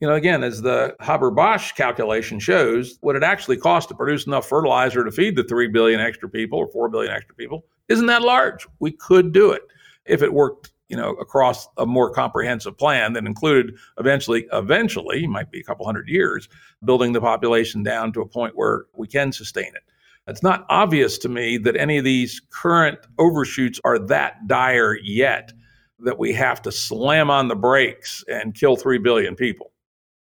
[0.00, 4.26] you know, again, as the Haber Bosch calculation shows, what it actually costs to produce
[4.26, 8.06] enough fertilizer to feed the 3 billion extra people or 4 billion extra people isn't
[8.06, 8.66] that large.
[8.80, 9.62] We could do it
[10.04, 15.50] if it worked you know, across a more comprehensive plan that included eventually, eventually, might
[15.50, 16.48] be a couple hundred years,
[16.84, 19.84] building the population down to a point where we can sustain it.
[20.26, 25.52] It's not obvious to me that any of these current overshoots are that dire yet
[26.00, 29.72] that we have to slam on the brakes and kill 3 billion people.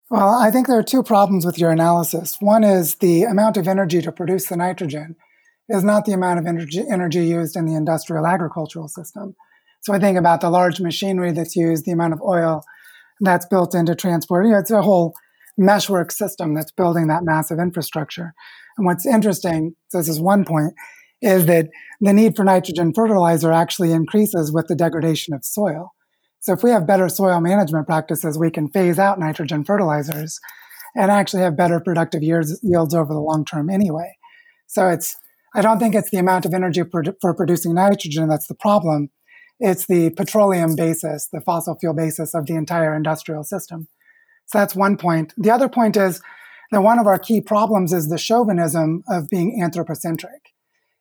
[0.09, 2.37] Well, I think there are two problems with your analysis.
[2.39, 5.15] One is the amount of energy to produce the nitrogen
[5.69, 9.35] is not the amount of energy, energy used in the industrial agricultural system.
[9.83, 12.63] So I think about the large machinery that's used, the amount of oil
[13.19, 14.45] that's built into transport.
[14.45, 15.13] You know, it's a whole
[15.57, 18.33] meshwork system that's building that massive infrastructure.
[18.77, 20.73] And what's interesting, so this is one point,
[21.21, 21.69] is that
[22.01, 25.91] the need for nitrogen fertilizer actually increases with the degradation of soil.
[26.39, 30.39] So if we have better soil management practices, we can phase out nitrogen fertilizers
[30.95, 34.15] and actually have better productive years, yields over the long term anyway.
[34.67, 35.17] So it's,
[35.55, 39.09] I don't think it's the amount of energy for, for producing nitrogen that's the problem.
[39.65, 43.87] It's the petroleum basis, the fossil fuel basis of the entire industrial system.
[44.47, 45.33] So that's one point.
[45.37, 46.21] The other point is
[46.73, 50.51] that one of our key problems is the chauvinism of being anthropocentric,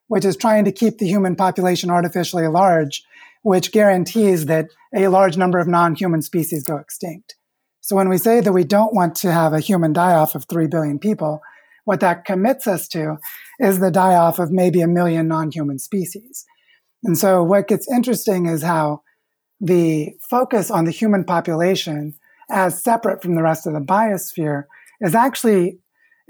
[0.07, 3.03] which is trying to keep the human population artificially large,
[3.43, 7.35] which guarantees that a large number of non-human species go extinct.
[7.81, 10.69] So when we say that we don't want to have a human die-off of 3
[10.69, 11.41] billion people,
[11.85, 13.17] what that commits us to
[13.59, 16.45] is the die-off of maybe a million non-human species.
[17.05, 19.03] And so what gets interesting is how
[19.61, 22.15] the focus on the human population
[22.51, 24.65] as separate from the rest of the biosphere
[25.01, 25.79] is actually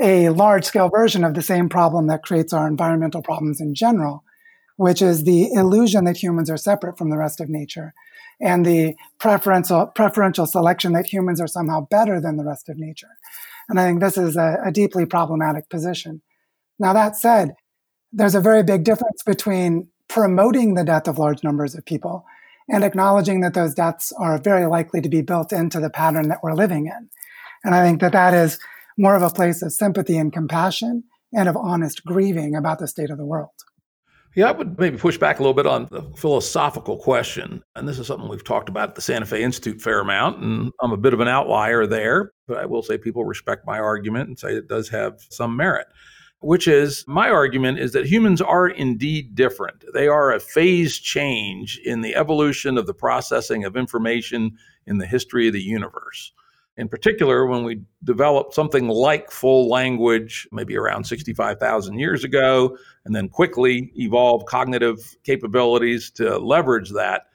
[0.01, 4.25] a large scale version of the same problem that creates our environmental problems in general,
[4.77, 7.93] which is the illusion that humans are separate from the rest of nature
[8.41, 13.11] and the preferential, preferential selection that humans are somehow better than the rest of nature.
[13.69, 16.23] And I think this is a, a deeply problematic position.
[16.79, 17.55] Now, that said,
[18.13, 22.27] there's a very big difference between promoting the death of large numbers of people
[22.69, 26.41] and acknowledging that those deaths are very likely to be built into the pattern that
[26.43, 27.09] we're living in.
[27.65, 28.59] And I think that that is
[28.99, 33.09] more of a place of sympathy and compassion and of honest grieving about the state
[33.09, 33.53] of the world.
[34.37, 37.63] Yeah, I would maybe push back a little bit on the philosophical question.
[37.75, 40.43] And this is something we've talked about at the Santa Fe Institute fair amount.
[40.43, 43.79] And I'm a bit of an outlier there, but I will say people respect my
[43.79, 45.87] argument and say it does have some merit
[46.43, 49.85] which is my argument is that humans are indeed different.
[49.95, 55.07] They are a phase change in the evolution of the processing of information in the
[55.07, 56.33] history of the universe.
[56.77, 63.15] In particular, when we developed something like full language, maybe around 65,000 years ago, and
[63.15, 67.27] then quickly evolved cognitive capabilities to leverage that,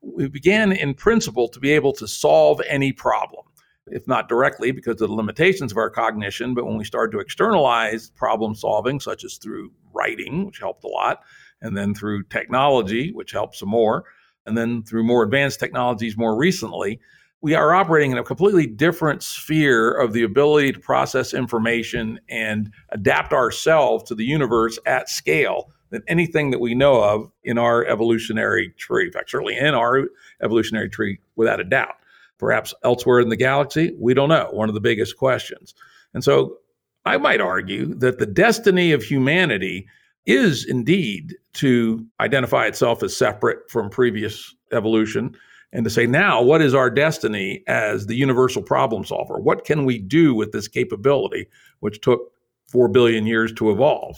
[0.00, 3.45] we began in principle to be able to solve any problem
[3.88, 7.20] if not directly because of the limitations of our cognition, but when we started to
[7.20, 11.20] externalize problem solving, such as through writing, which helped a lot,
[11.62, 14.04] and then through technology, which helped some more,
[14.44, 17.00] and then through more advanced technologies more recently,
[17.42, 22.72] we are operating in a completely different sphere of the ability to process information and
[22.90, 27.84] adapt ourselves to the universe at scale than anything that we know of in our
[27.86, 29.06] evolutionary tree.
[29.06, 30.08] In fact, certainly in our
[30.42, 31.94] evolutionary tree, without a doubt.
[32.38, 34.48] Perhaps elsewhere in the galaxy, we don't know.
[34.52, 35.74] One of the biggest questions.
[36.14, 36.58] And so
[37.04, 39.86] I might argue that the destiny of humanity
[40.26, 45.36] is indeed to identify itself as separate from previous evolution
[45.72, 49.38] and to say, now, what is our destiny as the universal problem solver?
[49.38, 51.46] What can we do with this capability,
[51.80, 52.32] which took
[52.66, 54.16] four billion years to evolve?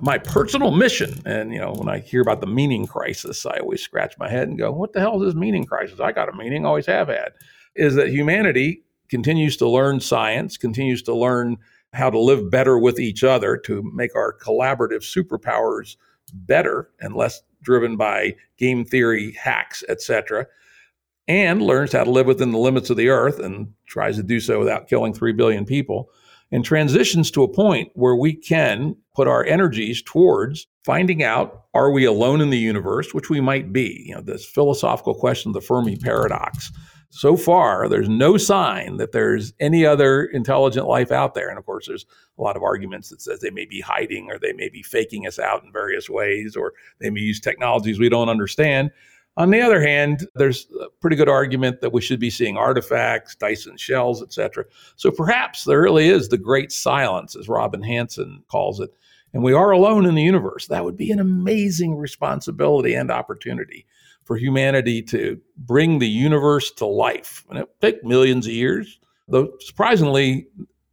[0.00, 3.80] My personal mission, and you know, when I hear about the meaning crisis, I always
[3.80, 6.00] scratch my head and go, what the hell is this meaning crisis?
[6.00, 7.32] I got a meaning, always have had,
[7.76, 11.58] is that humanity continues to learn science, continues to learn
[11.92, 15.96] how to live better with each other to make our collaborative superpowers
[16.32, 20.46] better and less driven by game theory hacks, etc
[21.28, 24.40] and learns how to live within the limits of the earth and tries to do
[24.40, 26.10] so without killing 3 billion people
[26.50, 31.90] and transitions to a point where we can put our energies towards finding out are
[31.90, 35.54] we alone in the universe which we might be you know this philosophical question of
[35.54, 36.72] the fermi paradox.
[37.10, 41.48] So far there's no sign that there's any other intelligent life out there.
[41.48, 42.06] And of course there's
[42.38, 45.26] a lot of arguments that says they may be hiding or they may be faking
[45.26, 48.90] us out in various ways or they may use technologies we don't understand
[49.36, 53.34] on the other hand, there's a pretty good argument that we should be seeing artifacts,
[53.34, 54.64] Dyson shells, etc.
[54.96, 58.90] So perhaps there really is the great silence, as Robin Hanson calls it,
[59.32, 60.68] and we are alone in the universe.
[60.68, 63.86] That would be an amazing responsibility and opportunity
[64.22, 67.44] for humanity to bring the universe to life.
[67.50, 70.46] And it take millions of years, though surprisingly,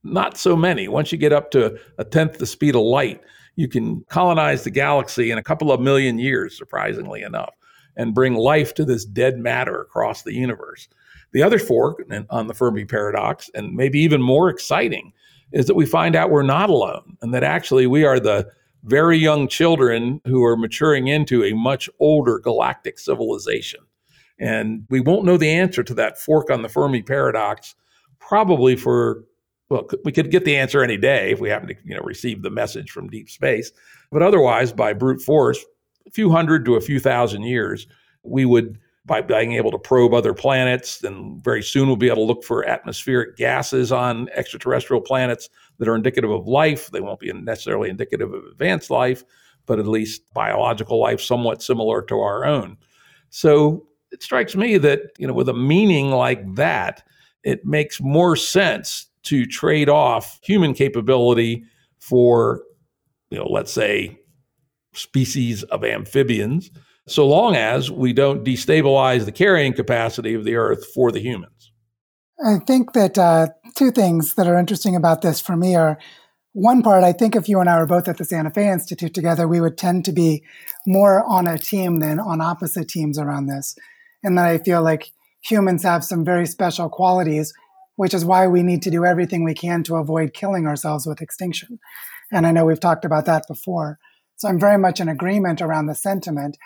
[0.04, 0.88] not so many.
[0.88, 3.22] Once you get up to a tenth the speed of light,
[3.56, 7.54] you can colonize the galaxy in a couple of million years, surprisingly enough
[7.96, 10.88] and bring life to this dead matter across the universe.
[11.34, 15.14] The other fork on the Fermi paradox, and maybe even more exciting,
[15.52, 18.50] is that we find out we're not alone and that actually we are the
[18.84, 23.82] very young children who are maturing into a much older galactic civilization.
[24.40, 27.76] And we won't know the answer to that fork on the Fermi paradox
[28.20, 29.24] probably for
[29.70, 32.42] well, we could get the answer any day if we happen to, you know, receive
[32.42, 33.72] the message from deep space.
[34.12, 35.64] But otherwise, by brute force,
[36.10, 37.88] few hundred to a few thousand years,
[38.24, 42.18] we would, by being able to probe other planets, and very soon we'll be able
[42.18, 46.92] to look for atmospheric gases on extraterrestrial planets that are indicative of life.
[46.92, 49.24] They won't be necessarily indicative of advanced life,
[49.66, 52.78] but at least biological life somewhat similar to our own.
[53.30, 57.04] So it strikes me that, you know, with a meaning like that,
[57.44, 61.64] it makes more sense to trade off human capability
[62.00, 62.64] for,
[63.30, 64.20] you know, let's say
[64.94, 66.72] species of amphibians,
[67.08, 71.72] so long as we don't destabilize the carrying capacity of the Earth for the humans.
[72.44, 76.00] I think that uh, two things that are interesting about this for me are
[76.54, 79.14] one part, I think if you and I were both at the Santa Fe Institute
[79.14, 80.44] together, we would tend to be
[80.86, 83.76] more on a team than on opposite teams around this.
[84.24, 87.54] And that I feel like humans have some very special qualities,
[87.96, 91.22] which is why we need to do everything we can to avoid killing ourselves with
[91.22, 91.80] extinction.
[92.32, 93.98] And I know we've talked about that before.
[94.42, 96.58] So I'm very much in agreement around the sentiment.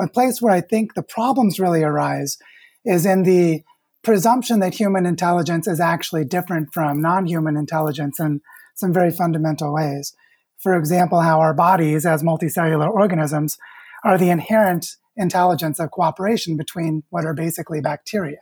[0.00, 2.38] A place where I think the problems really arise
[2.86, 3.62] is in the
[4.02, 8.40] presumption that human intelligence is actually different from non human intelligence in
[8.74, 10.14] some very fundamental ways.
[10.56, 13.58] For example, how our bodies, as multicellular organisms,
[14.04, 18.38] are the inherent intelligence of cooperation between what are basically bacteria.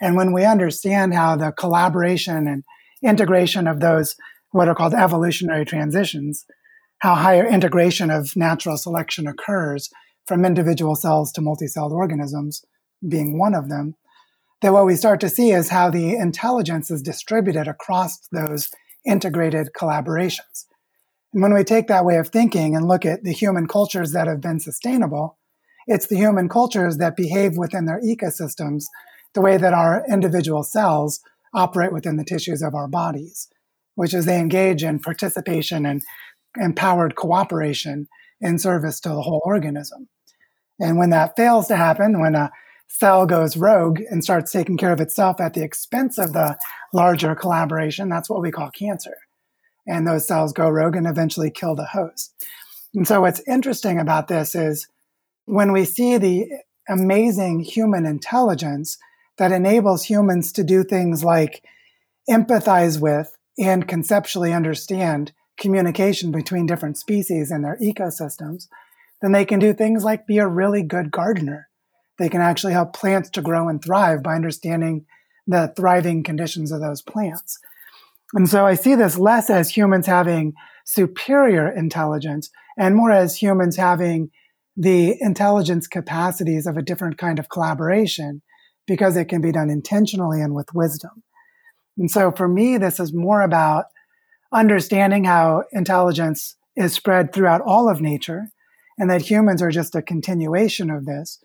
[0.00, 2.64] And when we understand how the collaboration and
[3.04, 4.16] integration of those,
[4.50, 6.44] what are called evolutionary transitions,
[7.00, 9.90] how higher integration of natural selection occurs
[10.26, 12.64] from individual cells to multicelled organisms,
[13.06, 13.94] being one of them,
[14.62, 18.68] then what we start to see is how the intelligence is distributed across those
[19.06, 20.66] integrated collaborations.
[21.32, 24.26] And when we take that way of thinking and look at the human cultures that
[24.26, 25.38] have been sustainable,
[25.86, 28.84] it's the human cultures that behave within their ecosystems
[29.32, 31.20] the way that our individual cells
[31.54, 33.48] operate within the tissues of our bodies,
[33.94, 36.02] which is they engage in participation and
[36.58, 38.08] empowered cooperation
[38.40, 40.08] in service to the whole organism.
[40.80, 42.50] And when that fails to happen, when a
[42.88, 46.58] cell goes rogue and starts taking care of itself at the expense of the
[46.92, 49.16] larger collaboration, that's what we call cancer.
[49.86, 52.34] And those cells go rogue and eventually kill the host.
[52.94, 54.88] And so, what's interesting about this is
[55.44, 56.48] when we see the
[56.88, 58.98] amazing human intelligence
[59.38, 61.64] that enables humans to do things like
[62.28, 68.66] empathize with and conceptually understand communication between different species and their ecosystems,
[69.22, 71.68] then they can do things like be a really good gardener.
[72.18, 75.06] They can actually help plants to grow and thrive by understanding
[75.46, 77.58] the thriving conditions of those plants.
[78.34, 80.54] And so I see this less as humans having
[80.84, 84.30] superior intelligence and more as humans having
[84.76, 88.42] the intelligence capacities of a different kind of collaboration
[88.86, 91.22] because it can be done intentionally and with wisdom.
[91.98, 93.86] And so for me, this is more about
[94.52, 98.50] understanding how intelligence is spread throughout all of nature
[98.98, 101.38] and that humans are just a continuation of this.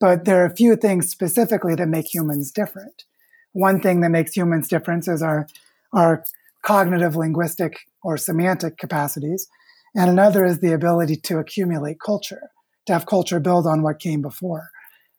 [0.00, 3.04] But there are a few things specifically that make humans different.
[3.52, 5.46] One thing that makes humans different is our,
[5.92, 6.24] our
[6.62, 9.48] cognitive, linguistic, or semantic capacities.
[9.94, 12.50] And another is the ability to accumulate culture,
[12.86, 14.70] to have culture build on what came before,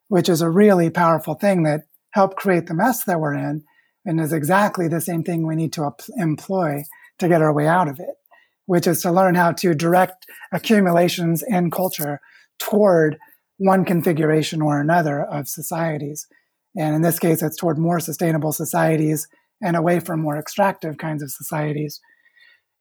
[0.10, 1.82] which is a really powerful thing that
[2.12, 3.64] helped create the mess that we're in
[4.06, 6.84] and is exactly the same thing we need to employ
[7.20, 8.16] to get our way out of it,
[8.66, 12.20] which is to learn how to direct accumulations in culture
[12.60, 13.18] toward
[13.58, 16.28] one configuration or another of societies.
[16.78, 19.28] And in this case, it's toward more sustainable societies
[19.62, 22.02] and away from more extractive kinds of societies.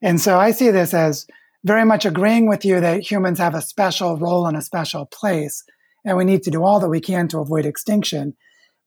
[0.02, 1.26] And so I see this as
[1.64, 5.64] very much agreeing with you that humans have a special role and a special place,
[6.04, 8.34] and we need to do all that we can to avoid extinction.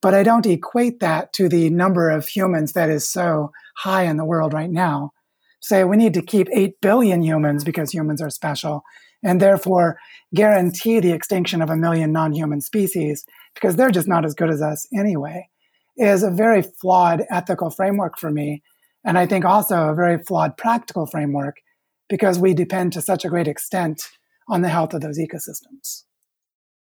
[0.02, 4.18] But I don't equate that to the number of humans that is so high in
[4.18, 5.12] the world right now.
[5.60, 8.84] Say we need to keep 8 billion humans because humans are special,
[9.24, 9.97] and therefore
[10.34, 14.49] guarantee the extinction of a million non human species because they're just not as good
[14.49, 15.49] as us anyway,
[15.97, 18.62] is a very flawed ethical framework for me.
[19.03, 21.58] And I think also a very flawed practical framework
[22.10, 24.03] because we depend to such a great extent
[24.47, 26.03] on the health of those ecosystems.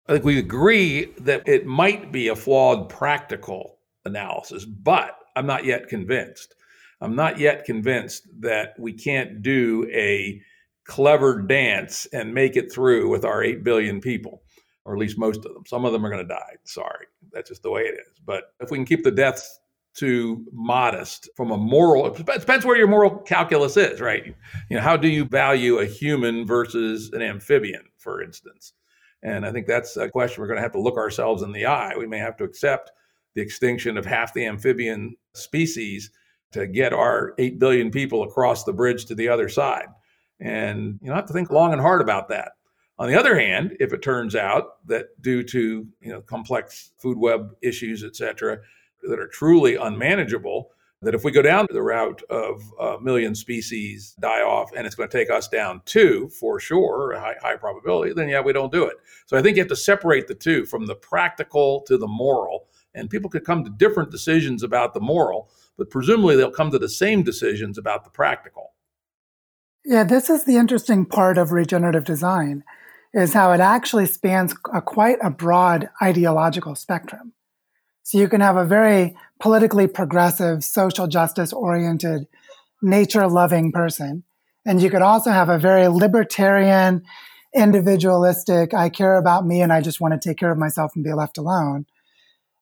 [0.07, 5.65] I think we agree that it might be a flawed practical analysis, but I'm not
[5.65, 6.55] yet convinced.
[7.01, 10.41] I'm not yet convinced that we can't do a
[10.85, 14.41] clever dance and make it through with our 8 billion people,
[14.85, 15.63] or at least most of them.
[15.67, 16.55] Some of them are going to die.
[16.63, 17.05] Sorry.
[17.31, 18.19] That's just the way it is.
[18.25, 19.59] But if we can keep the deaths
[19.95, 24.27] to modest from a moral it depends where your moral calculus is right
[24.69, 28.73] you know how do you value a human versus an amphibian for instance
[29.23, 31.65] and I think that's a question we're going to have to look ourselves in the
[31.65, 31.93] eye.
[31.97, 32.91] We may have to accept
[33.35, 36.11] the extinction of half the amphibian species
[36.51, 39.87] to get our 8 billion people across the bridge to the other side.
[40.39, 42.53] And you know, have to think long and hard about that.
[42.99, 47.17] On the other hand, if it turns out that due to you know complex food
[47.17, 48.59] web issues, et cetera,
[49.03, 50.71] that are truly unmanageable,
[51.01, 54.95] that if we go down the route of a million species die off and it's
[54.95, 58.71] going to take us down two for sure, high, high probability, then yeah, we don't
[58.71, 58.97] do it.
[59.27, 62.67] So I think you have to separate the two from the practical to the moral.
[62.95, 66.79] And people could come to different decisions about the moral, but presumably they'll come to
[66.79, 68.73] the same decisions about the practical.
[69.85, 72.63] Yeah, this is the interesting part of regenerative design
[73.13, 77.33] is how it actually spans a, quite a broad ideological spectrum.
[78.03, 82.27] So you can have a very politically progressive, social justice oriented,
[82.81, 84.23] nature loving person.
[84.65, 87.03] And you could also have a very libertarian,
[87.55, 91.03] individualistic, I care about me and I just want to take care of myself and
[91.03, 91.85] be left alone.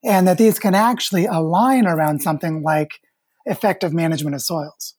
[0.03, 3.01] And that these can actually align around something like
[3.45, 4.95] effective management of soils.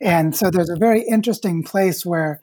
[0.00, 2.40] And so there's a very interesting place where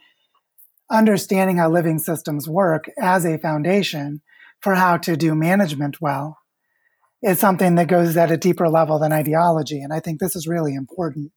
[0.89, 4.21] understanding how living systems work as a foundation
[4.61, 6.37] for how to do management well
[7.21, 9.81] is something that goes at a deeper level than ideology.
[9.81, 11.31] And I think this is really important.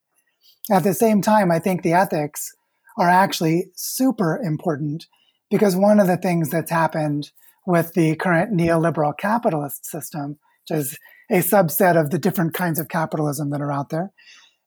[0.71, 2.53] At the same time, I think the ethics
[2.99, 5.07] are actually super important
[5.51, 7.31] because one of the things that's happened
[7.67, 10.39] with the current neoliberal capitalist system,
[10.69, 10.99] which is
[11.31, 14.13] a subset of the different kinds of capitalism that are out there,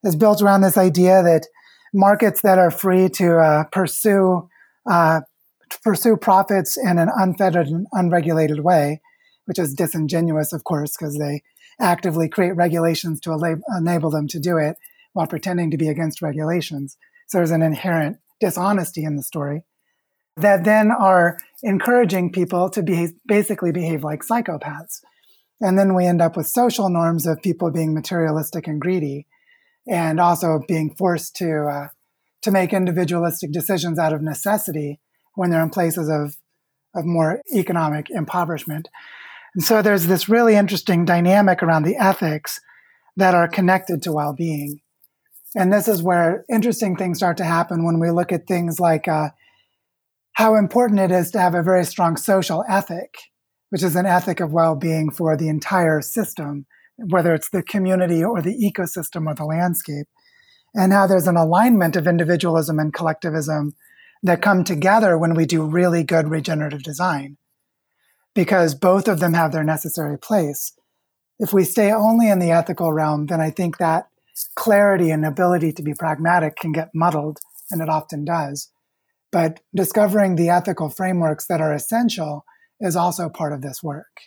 [0.04, 1.48] is built around this idea that
[1.94, 4.48] markets that are free to uh, pursue
[4.90, 5.22] uh,
[5.70, 9.02] to pursue profits in an unfettered and unregulated way
[9.46, 11.42] which is disingenuous, of course, because they
[11.80, 14.76] actively create regulations to enable them to do it
[15.14, 16.98] while pretending to be against regulations.
[17.28, 19.64] So there's an inherent dishonesty in the story
[20.38, 25.02] that then are encouraging people to be basically behave like psychopaths.
[25.62, 29.28] And then we end up with social norms of people being materialistic and greedy,
[29.88, 31.88] and also being forced to uh,
[32.42, 35.00] to make individualistic decisions out of necessity
[35.36, 36.38] when they're in places of
[36.96, 38.88] of more economic impoverishment.
[39.56, 42.60] And so there's this really interesting dynamic around the ethics
[43.16, 44.82] that are connected to well being.
[45.56, 49.08] And this is where interesting things start to happen when we look at things like
[49.08, 49.30] uh,
[50.34, 53.16] how important it is to have a very strong social ethic,
[53.74, 58.24] which is an ethic of well being for the entire system, whether it's the community
[58.24, 60.06] or the ecosystem or the landscape,
[60.76, 63.74] and how there's an alignment of individualism and collectivism
[64.22, 67.36] that come together when we do really good regenerative design,
[68.36, 70.74] because both of them have their necessary place.
[71.40, 74.08] If we stay only in the ethical realm, then I think that
[74.54, 77.40] clarity and ability to be pragmatic can get muddled,
[77.72, 78.70] and it often does.
[79.32, 82.46] But discovering the ethical frameworks that are essential
[82.84, 84.20] is also part of this work.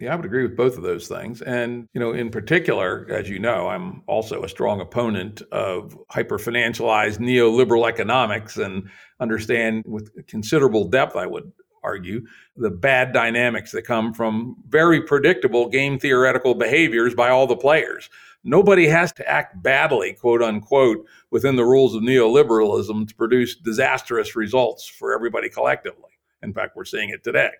[0.00, 1.40] Yeah, I would agree with both of those things.
[1.40, 6.36] And, you know, in particular, as you know, I'm also a strong opponent of hyper
[6.36, 8.90] financialized neoliberal economics and
[9.20, 11.52] understand with considerable depth, I would
[11.84, 12.26] argue,
[12.56, 18.10] the bad dynamics that come from very predictable game theoretical behaviors by all the players.
[18.42, 24.34] Nobody has to act badly, quote unquote, within the rules of neoliberalism to produce disastrous
[24.34, 26.10] results for everybody collectively.
[26.44, 27.50] In fact, we're seeing it today.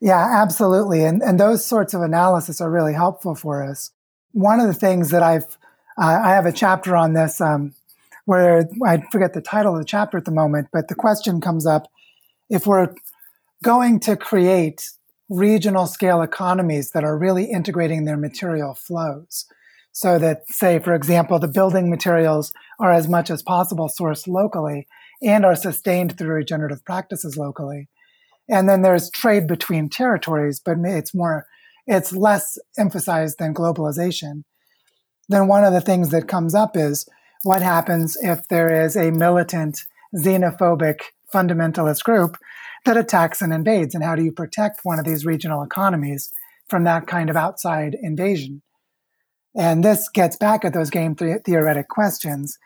[0.00, 1.04] Yeah, absolutely.
[1.04, 3.92] And, and those sorts of analysis are really helpful for us.
[4.32, 5.56] One of the things that I've,
[5.96, 7.74] uh, I have a chapter on this um,
[8.26, 11.64] where I forget the title of the chapter at the moment, but the question comes
[11.64, 11.90] up
[12.50, 12.94] if we're
[13.62, 14.90] going to create
[15.30, 19.46] regional scale economies that are really integrating their material flows,
[19.92, 24.86] so that, say, for example, the building materials are as much as possible sourced locally
[25.22, 27.88] and are sustained through regenerative practices locally.
[28.48, 31.46] And then there's trade between territories, but it's more,
[31.86, 34.44] it's less emphasized than globalization.
[35.28, 37.08] Then one of the things that comes up is
[37.42, 41.00] what happens if there is a militant, xenophobic,
[41.32, 42.36] fundamentalist group
[42.84, 43.94] that attacks and invades?
[43.94, 46.32] And how do you protect one of these regional economies
[46.68, 48.62] from that kind of outside invasion?
[49.56, 52.58] And this gets back at those game th- theoretic questions,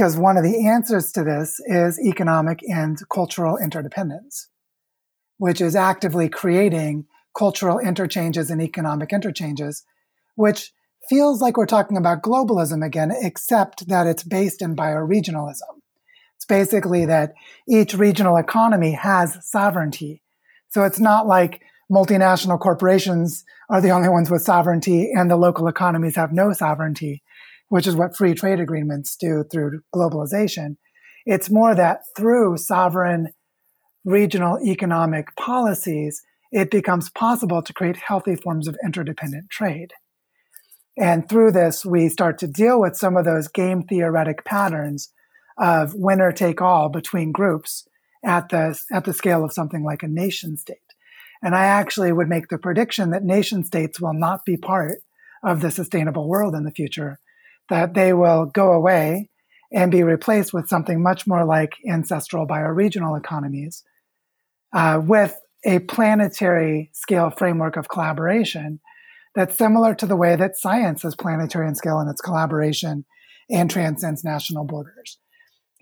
[0.00, 4.48] because one of the answers to this is economic and cultural interdependence,
[5.36, 7.04] which is actively creating
[7.36, 9.84] cultural interchanges and economic interchanges,
[10.36, 10.72] which
[11.10, 15.82] feels like we're talking about globalism again, except that it's based in bioregionalism.
[16.36, 17.34] It's basically that
[17.68, 20.22] each regional economy has sovereignty.
[20.70, 21.60] So it's not like
[21.92, 27.22] multinational corporations are the only ones with sovereignty and the local economies have no sovereignty,
[27.70, 30.76] which is what free trade agreements do through globalization.
[31.24, 33.28] It's more that through sovereign
[34.04, 39.92] regional economic policies, it becomes possible to create healthy forms of interdependent trade.
[40.98, 45.12] And through this, we start to deal with some of those game theoretic patterns
[45.56, 47.86] of winner take all between groups
[48.24, 50.78] at the, at the scale of something like a nation state.
[51.42, 54.98] And I actually would make the prediction that nation states will not be part
[55.44, 57.18] of the sustainable world in the future,
[57.70, 59.30] that they will go away
[59.72, 63.84] and be replaced with something much more like ancestral bioregional economies
[64.72, 68.80] uh, with a planetary scale framework of collaboration
[69.34, 73.04] that's similar to the way that science is planetary in scale in its collaboration
[73.48, 75.18] and transcends national borders.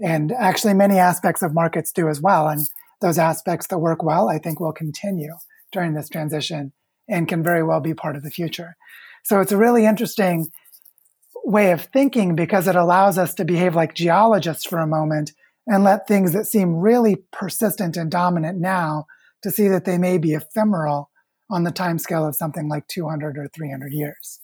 [0.00, 2.48] And actually, many aspects of markets do as well.
[2.48, 2.60] And
[3.00, 5.34] those aspects that work well, I think will continue
[5.72, 6.72] during this transition
[7.08, 8.76] and can very well be part of the future.
[9.24, 10.48] So it's a really interesting
[11.44, 15.32] way of thinking because it allows us to behave like geologists for a moment
[15.66, 19.06] and let things that seem really persistent and dominant now
[19.42, 21.10] to see that they may be ephemeral
[21.50, 24.40] on the time scale of something like 200 or 300 years.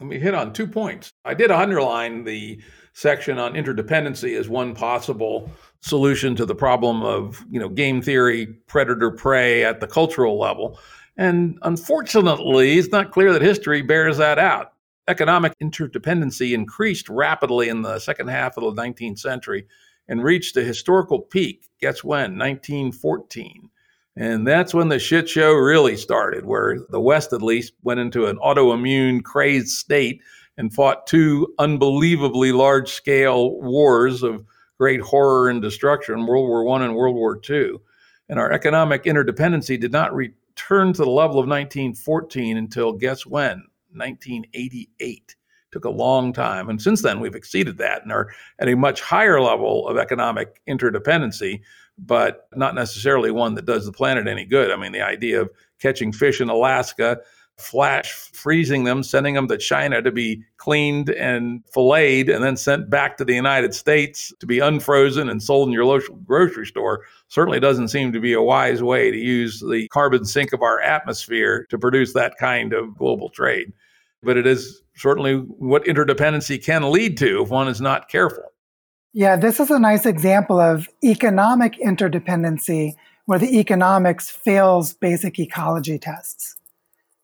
[0.00, 1.12] Let me hit on two points.
[1.24, 2.60] I did underline the
[2.92, 5.50] section on interdependency as one possible
[5.80, 10.78] solution to the problem of you know game theory predator prey at the cultural level
[11.16, 14.72] and unfortunately it's not clear that history bears that out
[15.10, 19.66] economic interdependency increased rapidly in the second half of the 19th century
[20.08, 23.68] and reached a historical peak guess when 1914
[24.16, 28.26] and that's when the shit show really started where the west at least went into
[28.26, 30.20] an autoimmune crazed state
[30.56, 34.44] and fought two unbelievably large scale wars of
[34.80, 37.72] great horror and destruction, World War I and World War II.
[38.30, 43.62] And our economic interdependency did not return to the level of 1914 until guess when?
[43.92, 45.36] 1988.
[45.72, 46.68] Took a long time.
[46.68, 50.60] And since then, we've exceeded that and are at a much higher level of economic
[50.68, 51.60] interdependency,
[51.96, 54.72] but not necessarily one that does the planet any good.
[54.72, 57.20] I mean, the idea of catching fish in Alaska
[57.60, 62.90] flash freezing them, sending them to China to be cleaned and filleted, and then sent
[62.90, 67.04] back to the United States to be unfrozen and sold in your local grocery store
[67.28, 70.80] certainly doesn't seem to be a wise way to use the carbon sink of our
[70.80, 73.72] atmosphere to produce that kind of global trade.
[74.22, 78.44] But it is certainly what interdependency can lead to if one is not careful.
[79.12, 82.94] Yeah, this is a nice example of economic interdependency
[83.26, 86.56] where the economics fails basic ecology tests.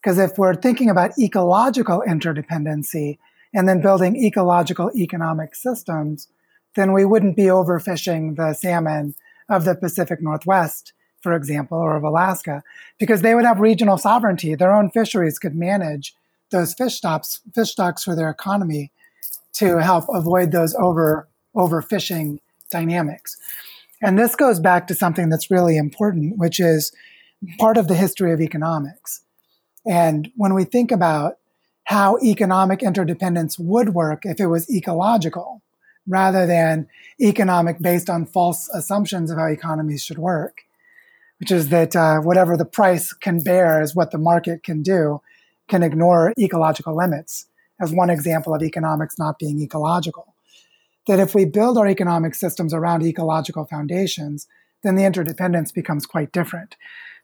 [0.07, 3.19] Because if we're thinking about ecological interdependency
[3.53, 6.29] and then building ecological economic systems,
[6.77, 9.17] then we wouldn't be overfishing the salmon
[9.49, 12.63] of the Pacific Northwest, for example, or of Alaska,
[13.01, 14.55] because they would have regional sovereignty.
[14.55, 16.15] Their own fisheries could manage
[16.51, 18.93] those fish stocks, fish stocks for their economy
[19.55, 21.27] to help avoid those over
[21.57, 22.39] overfishing
[22.71, 23.39] dynamics.
[24.01, 26.93] And this goes back to something that's really important, which is
[27.59, 29.23] part of the history of economics.
[29.87, 31.39] And when we think about
[31.85, 35.63] how economic interdependence would work if it was ecological,
[36.07, 36.89] rather than
[37.21, 40.63] economic based on false assumptions of how economies should work,
[41.39, 45.21] which is that uh, whatever the price can bear is what the market can do,
[45.69, 47.47] can ignore ecological limits,
[47.81, 50.35] as one example of economics not being ecological.
[51.07, 54.49] That if we build our economic systems around ecological foundations,
[54.83, 56.77] then the interdependence becomes quite different.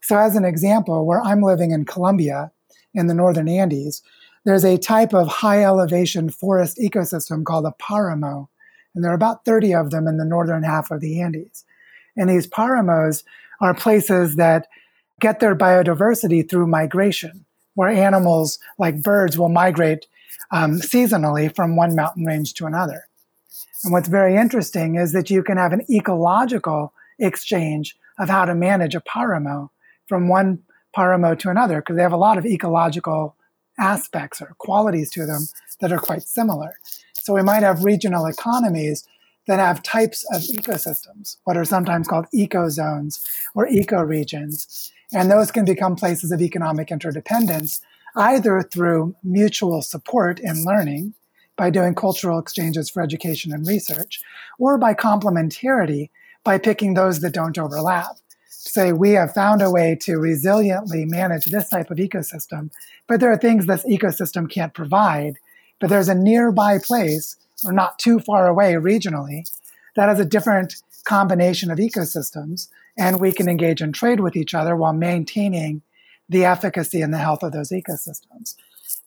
[0.03, 2.51] So, as an example, where I'm living in Colombia
[2.93, 4.03] in the northern Andes,
[4.45, 8.49] there's a type of high elevation forest ecosystem called a paramo,
[8.95, 11.65] and there are about 30 of them in the northern half of the Andes.
[12.17, 13.23] And these paramos
[13.61, 14.67] are places that
[15.21, 17.45] get their biodiversity through migration,
[17.75, 20.07] where animals like birds will migrate
[20.51, 23.07] um, seasonally from one mountain range to another.
[23.85, 28.55] And what's very interesting is that you can have an ecological exchange of how to
[28.55, 29.71] manage a paramo
[30.13, 30.59] from one
[30.95, 33.35] paramo to another, because they have a lot of ecological
[33.79, 35.49] aspects or qualities to them
[35.81, 36.75] that are quite similar.
[37.15, 39.09] So we might have regional economies
[39.47, 44.91] that have types of ecosystems, what are sometimes called ecozones or ecoregions.
[45.15, 47.81] And those can become places of economic interdependence,
[48.15, 51.15] either through mutual support and learning
[51.57, 54.21] by doing cultural exchanges for education and research,
[54.59, 56.11] or by complementarity
[56.45, 58.17] by picking those that don't overlap.
[58.65, 62.71] Say, we have found a way to resiliently manage this type of ecosystem,
[63.09, 65.39] but there are things this ecosystem can't provide
[65.83, 69.43] but there's a nearby place or not too far away regionally
[69.97, 74.55] that has a different combination of ecosystems and we can engage in trade with each
[74.55, 75.83] other while maintaining
[76.29, 78.55] the efficacy and the health of those ecosystems.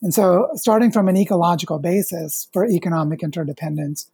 [0.02, 4.10] And so starting from an ecological basis for economic interdependence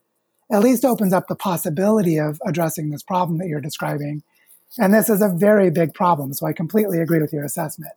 [0.52, 4.22] at least opens up the possibility of addressing this problem that you're describing.
[4.78, 6.32] And this is a very big problem.
[6.32, 7.92] So I completely agree with your assessment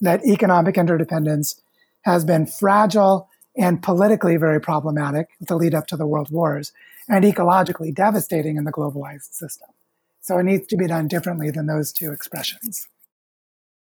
[0.00, 1.60] that economic interdependence
[2.02, 6.72] has been fragile and politically very problematic with the lead up to the world wars,
[7.08, 9.68] and ecologically devastating in the globalized system.
[10.20, 12.86] So it needs to be done differently than those two expressions.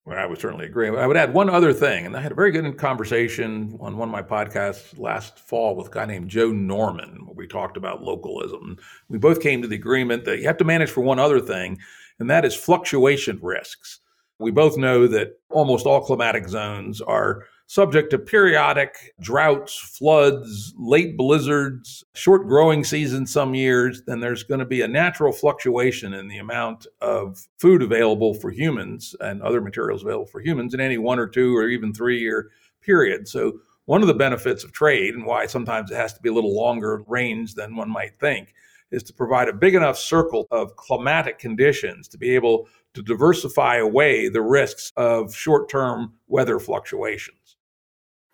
[0.04, 0.90] Well, I would certainly agree.
[0.90, 4.08] I would add one other thing, and I had a very good conversation on one
[4.08, 8.02] of my podcasts last fall with a guy named Joe Norman, where we talked about
[8.02, 8.76] localism.
[9.08, 11.78] We both came to the agreement that you have to manage for one other thing,
[12.18, 14.00] and that is fluctuation risks.
[14.38, 21.16] We both know that almost all climatic zones are subject to periodic droughts, floods, late
[21.16, 26.28] blizzards, short growing seasons some years, then there's going to be a natural fluctuation in
[26.28, 30.98] the amount of food available for humans and other materials available for humans in any
[30.98, 32.50] one or two or even three year
[32.82, 33.26] period.
[33.28, 36.32] So, one of the benefits of trade and why sometimes it has to be a
[36.32, 38.54] little longer range than one might think
[38.94, 43.76] is to provide a big enough circle of climatic conditions to be able to diversify
[43.76, 47.56] away the risks of short term weather fluctuations.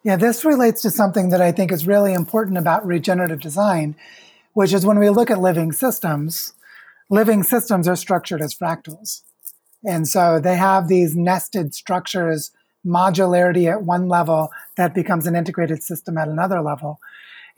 [0.04, 3.96] Yeah, this relates to something that I think is really important about regenerative design,
[4.54, 6.54] which is when we look at living systems,
[7.10, 9.22] living systems are structured as fractals.
[9.84, 12.50] And so they have these nested structures,
[12.86, 16.98] modularity at one level that becomes an integrated system at another level.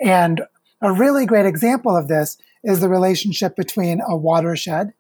[0.01, 0.43] And
[0.81, 4.93] a really great example of this is the relationship between a watershed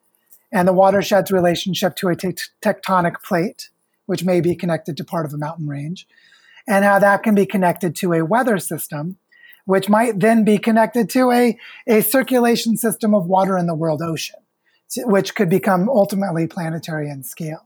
[0.53, 3.71] and the watershed's relationship to a t- tectonic plate,
[4.07, 6.07] which may be connected to part of a mountain range
[6.67, 9.17] and how that can be connected to a weather system,
[9.65, 14.03] which might then be connected to a, a circulation system of water in the world
[14.03, 14.41] ocean,
[14.99, 17.65] which could become ultimately planetary in scale.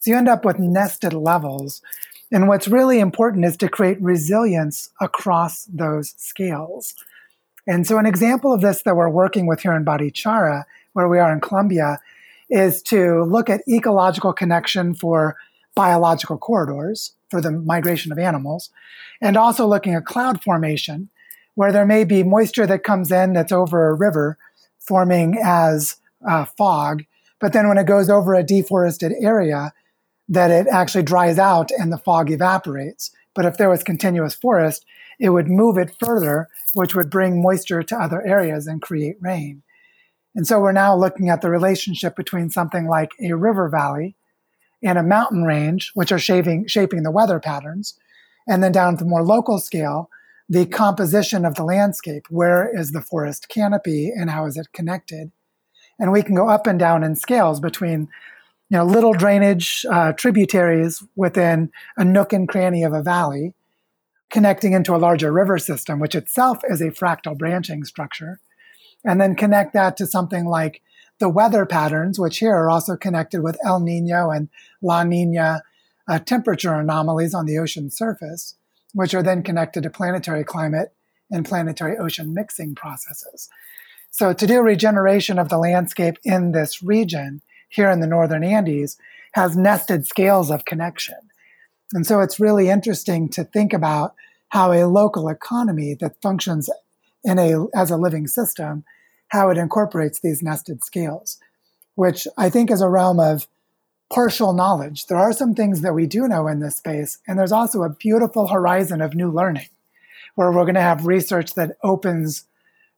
[0.00, 1.82] So you end up with nested levels.
[2.30, 6.94] And what's really important is to create resilience across those scales.
[7.66, 11.18] And so, an example of this that we're working with here in Barichara, where we
[11.18, 11.98] are in Colombia,
[12.48, 15.36] is to look at ecological connection for
[15.74, 18.70] biological corridors for the migration of animals,
[19.20, 21.08] and also looking at cloud formation,
[21.54, 24.38] where there may be moisture that comes in that's over a river
[24.78, 25.96] forming as
[26.26, 27.04] uh, fog,
[27.40, 29.72] but then when it goes over a deforested area,
[30.28, 33.10] that it actually dries out and the fog evaporates.
[33.34, 34.84] But if there was continuous forest,
[35.18, 39.62] it would move it further, which would bring moisture to other areas and create rain.
[40.34, 44.16] And so we're now looking at the relationship between something like a river valley
[44.82, 47.98] and a mountain range, which are shaping, shaping the weather patterns.
[48.46, 50.10] And then down to more local scale,
[50.48, 52.26] the composition of the landscape.
[52.28, 55.32] Where is the forest canopy and how is it connected?
[55.98, 58.08] And we can go up and down in scales between
[58.68, 63.54] you know, little drainage uh, tributaries within a nook and cranny of a valley,
[64.30, 68.40] connecting into a larger river system, which itself is a fractal branching structure,
[69.04, 70.82] and then connect that to something like
[71.18, 74.48] the weather patterns, which here are also connected with El Nino and
[74.82, 75.62] La Nina
[76.08, 78.56] uh, temperature anomalies on the ocean surface,
[78.92, 80.92] which are then connected to planetary climate
[81.30, 83.48] and planetary ocean mixing processes.
[84.10, 88.96] So, to do regeneration of the landscape in this region, here in the northern Andes,
[89.32, 91.16] has nested scales of connection.
[91.92, 94.14] And so, it's really interesting to think about
[94.48, 96.70] how a local economy that functions
[97.24, 98.84] in a, as a living system,
[99.28, 101.38] how it incorporates these nested scales,
[101.94, 103.46] which I think is a realm of
[104.12, 105.06] partial knowledge.
[105.06, 107.90] There are some things that we do know in this space, and there's also a
[107.90, 109.68] beautiful horizon of new learning
[110.36, 112.44] where we're going to have research that opens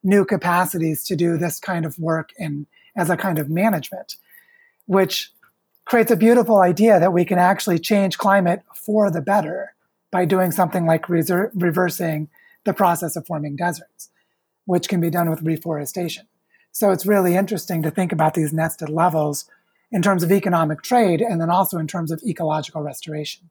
[0.03, 2.66] new capacities to do this kind of work in
[2.97, 4.16] as a kind of management,
[4.86, 5.32] which
[5.89, 9.74] creates a beautiful idea that we can actually change climate for the better
[10.11, 12.28] by doing something like reser- reversing
[12.64, 14.11] the process of forming deserts,
[14.66, 16.26] which can be done with reforestation.
[16.72, 19.47] So it's really interesting to think about these nested levels
[19.91, 23.49] in terms of economic trade and then also in terms of ecological restoration.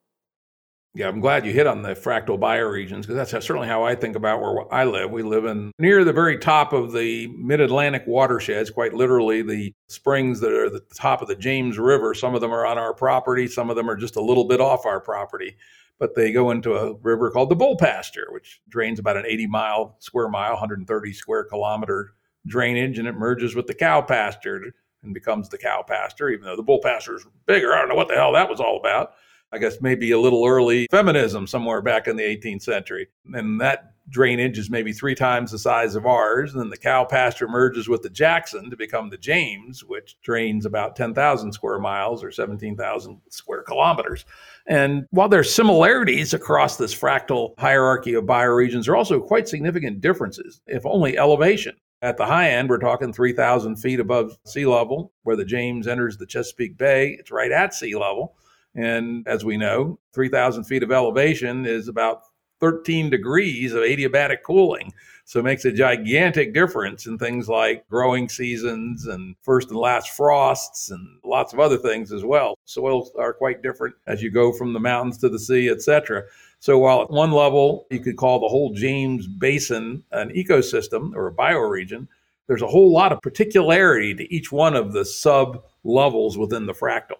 [0.98, 4.16] Yeah, I'm glad you hit on the fractal bioregions because that's certainly how I think
[4.16, 5.12] about where I live.
[5.12, 9.76] We live in near the very top of the mid Atlantic watersheds, quite literally the
[9.90, 12.16] springs that are at the top of the James River.
[12.16, 14.60] Some of them are on our property, some of them are just a little bit
[14.60, 15.56] off our property.
[16.00, 19.46] But they go into a river called the Bull Pasture, which drains about an 80
[19.46, 22.16] mile square mile, 130 square kilometer
[22.48, 24.74] drainage, and it merges with the cow pasture
[25.04, 27.72] and becomes the cow pasture, even though the bull pasture is bigger.
[27.76, 29.14] I don't know what the hell that was all about.
[29.52, 33.08] I guess maybe a little early feminism somewhere back in the 18th century.
[33.34, 36.54] And that drainage is maybe three times the size of ours.
[36.54, 40.66] And then the cow pasture merges with the Jackson to become the James, which drains
[40.66, 44.26] about 10,000 square miles or 17,000 square kilometers.
[44.68, 49.48] And while there are similarities across this fractal hierarchy of bioregions, there are also quite
[49.48, 51.76] significant differences, if only elevation.
[52.02, 56.18] At the high end, we're talking 3,000 feet above sea level, where the James enters
[56.18, 57.18] the Chesapeake Bay.
[57.20, 58.36] It's right at sea level.
[58.78, 62.22] And as we know, 3,000 feet of elevation is about
[62.60, 64.94] 13 degrees of adiabatic cooling.
[65.26, 70.12] So it makes a gigantic difference in things like growing seasons and first and last
[70.12, 72.58] frosts and lots of other things as well.
[72.66, 76.24] Soils are quite different as you go from the mountains to the sea, etc.
[76.60, 81.28] So while at one level you could call the whole James Basin an ecosystem or
[81.28, 82.08] a bioregion,
[82.48, 86.74] there's a whole lot of particularity to each one of the sub levels within the
[86.74, 87.18] fractal.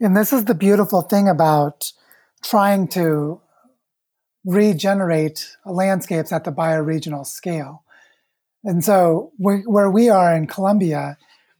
[0.00, 1.92] And this is the beautiful thing about
[2.42, 3.40] trying to
[4.46, 7.84] regenerate landscapes at the bioregional scale.
[8.64, 11.18] And so, we, where we are in Colombia,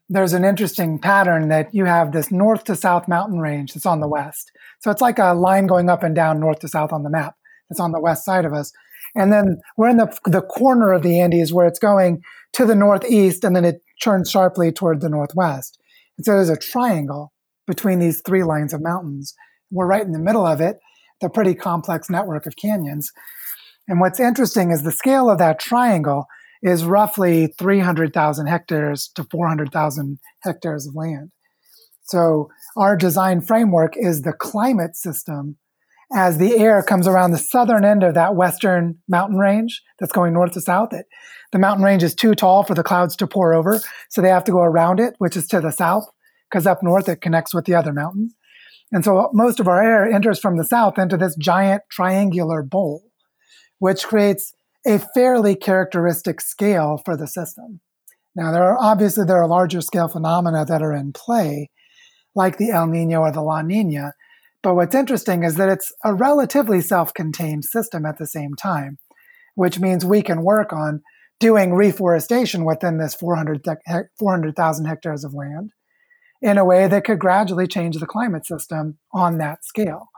[0.08, 4.00] there's an interesting pattern that you have this north to south mountain range that's on
[4.00, 4.50] the west.
[4.80, 7.36] So it's like a line going up and down north to south on the map.
[7.68, 8.72] It's on the west side of us.
[9.14, 12.22] And then we're in the, the corner of the Andes where it's going
[12.54, 15.78] to the northeast and then it turns sharply toward the northwest.
[16.16, 17.32] And so there's a triangle
[17.70, 19.32] between these three lines of mountains.
[19.70, 20.78] We're right in the middle of it,
[21.20, 23.12] the pretty complex network of canyons.
[23.86, 26.26] And what's interesting is the scale of that triangle
[26.62, 31.30] is roughly 300,000 hectares to 400,000 hectares of land.
[32.02, 35.56] So our design framework is the climate system
[36.12, 40.32] as the air comes around the southern end of that western mountain range that's going
[40.32, 40.92] north to south.
[40.92, 41.06] It,
[41.52, 44.44] the mountain range is too tall for the clouds to pour over, so they have
[44.44, 46.04] to go around it, which is to the south,
[46.50, 48.30] because up north it connects with the other mountain.
[48.92, 53.04] And so most of our air enters from the south into this giant triangular bowl,
[53.78, 54.52] which creates
[54.86, 57.80] a fairly characteristic scale for the system.
[58.34, 61.70] Now, there are obviously there are larger scale phenomena that are in play,
[62.34, 64.14] like the El Nino or the La Nina.
[64.62, 68.98] But what's interesting is that it's a relatively self-contained system at the same time,
[69.54, 71.02] which means we can work on
[71.38, 75.70] doing reforestation within this 400,000 400, hectares of land
[76.42, 80.10] in a way that could gradually change the climate system on that scale.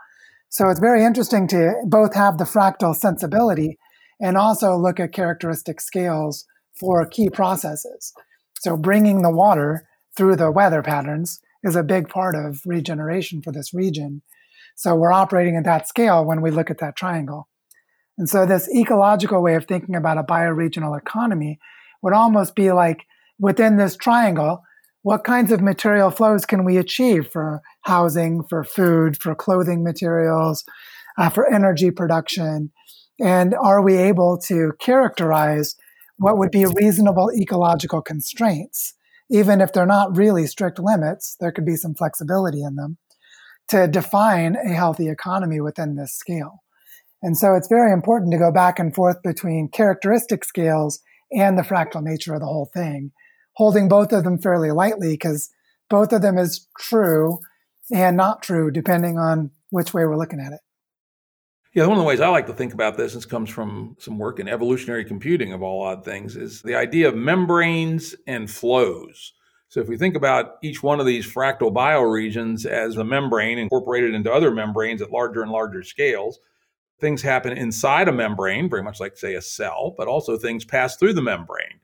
[0.48, 3.78] So it's very interesting to both have the fractal sensibility
[4.20, 6.46] and also look at characteristic scales
[6.78, 8.12] for key processes.
[8.60, 13.50] So bringing the water through the weather patterns is a big part of regeneration for
[13.50, 14.22] this region.
[14.76, 17.48] So we're operating at that scale when we look at that triangle.
[18.18, 21.58] And so this ecological way of thinking about a bioregional economy
[22.02, 23.06] would almost be like
[23.38, 24.62] within this triangle,
[25.03, 30.64] what kinds of material flows can we achieve for housing, for food, for clothing materials,
[31.18, 32.70] uh, for energy production?
[33.20, 35.74] And are we able to characterize
[36.16, 38.94] what would be reasonable ecological constraints?
[39.30, 42.98] Even if they're not really strict limits, there could be some flexibility in them
[43.68, 46.62] to define a healthy economy within this scale.
[47.22, 51.00] And so it's very important to go back and forth between characteristic scales
[51.30, 53.12] and the fractal nature of the whole thing,
[53.55, 55.50] holding both of them fairly lightly because
[55.90, 57.38] both of them is true
[57.92, 60.61] and not true depending on which way we're looking at it.
[61.74, 64.18] Yeah, one of the ways I like to think about this, this comes from some
[64.18, 69.32] work in evolutionary computing of all odd things, is the idea of membranes and flows.
[69.68, 74.14] So if we think about each one of these fractal bioregions as a membrane incorporated
[74.14, 76.40] into other membranes at larger and larger scales,
[77.00, 80.98] things happen inside a membrane, very much like, say, a cell, but also things pass
[80.98, 81.80] through the membrane.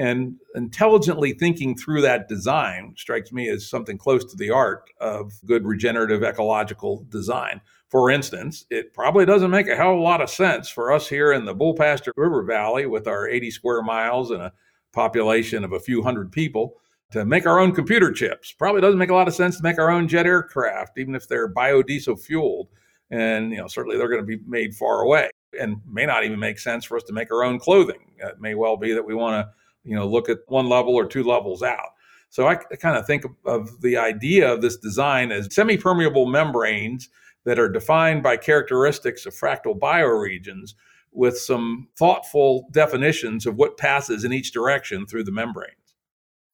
[0.00, 5.34] And intelligently thinking through that design strikes me as something close to the art of
[5.44, 7.60] good regenerative ecological design.
[7.90, 11.06] For instance, it probably doesn't make a hell of a lot of sense for us
[11.06, 14.54] here in the Bull Pasture River Valley with our 80 square miles and a
[14.94, 16.78] population of a few hundred people
[17.12, 18.52] to make our own computer chips.
[18.52, 21.28] Probably doesn't make a lot of sense to make our own jet aircraft, even if
[21.28, 22.68] they're biodiesel fueled
[23.10, 25.28] and you know certainly they're going to be made far away
[25.58, 28.54] and may not even make sense for us to make our own clothing it may
[28.54, 31.62] well be that we want to you know look at one level or two levels
[31.62, 31.90] out.
[32.28, 37.08] So i, kind of think of, of the idea of this design as semi-permeable membranes
[37.44, 40.74] that are defined by characteristics of fractal bioregions
[41.12, 45.74] with some thoughtful definitions of what passes in each direction through the membranes.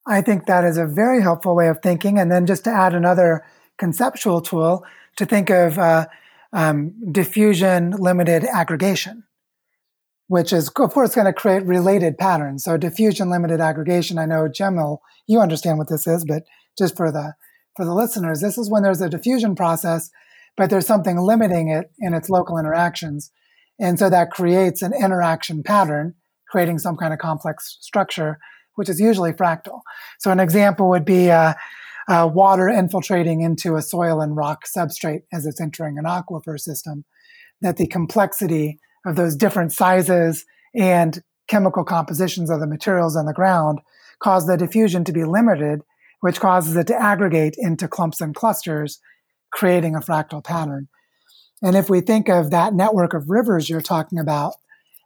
[0.07, 2.19] I think that is a very helpful way of thinking.
[2.19, 3.45] And then just to add another
[3.77, 4.85] conceptual tool
[5.17, 6.07] to think of uh,
[6.53, 9.25] um, diffusion limited aggregation,
[10.29, 12.65] which is, of course, going to create related patterns.
[12.65, 14.79] So diffusion limited aggregation, I know, Jim,
[15.27, 16.43] you understand what this is, but
[16.79, 17.35] just for the
[17.77, 20.11] for the listeners, this is when there's a diffusion process,
[20.57, 23.31] but there's something limiting it in its local interactions.
[23.79, 26.15] And so that creates an interaction pattern,
[26.49, 28.39] creating some kind of complex structure,
[28.77, 29.81] which is usually fractal.
[30.19, 31.53] So an example would be uh,
[32.09, 37.05] uh, water infiltrating into a soil and rock substrate as it's entering an aquifer system,
[37.61, 40.45] that the complexity of those different sizes
[40.75, 43.81] and chemical compositions of the materials on the ground
[44.23, 45.81] cause the diffusion to be limited,
[46.21, 48.99] which causes it to aggregate into clumps and clusters,
[49.53, 50.89] creating a fractal pattern.
[51.63, 54.55] And if we think of that network of rivers you're talking about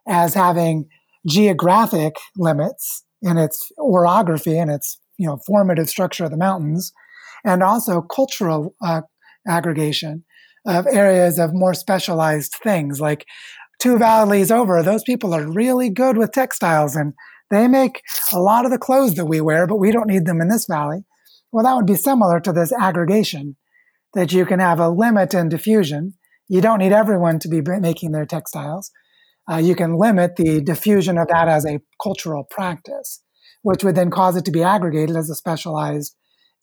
[0.07, 0.89] as having
[1.27, 6.91] geographic limits in its orography and its you know formative structure of the mountains,
[7.43, 9.01] and also cultural uh,
[9.47, 10.23] aggregation
[10.65, 12.99] of areas of more specialized things.
[12.99, 13.25] Like
[13.81, 17.13] two valleys over, those people are really good with textiles and
[17.49, 18.01] they make
[18.31, 20.67] a lot of the clothes that we wear, but we don't need them in this
[20.67, 21.03] valley.
[21.51, 23.57] Well, that would be similar to this aggregation
[24.13, 26.13] that you can have a limit in diffusion.
[26.47, 28.91] You don't need everyone to be making their textiles.
[29.51, 33.23] Uh, you can limit the diffusion of that as a cultural practice
[33.63, 36.15] which would then cause it to be aggregated as a specialized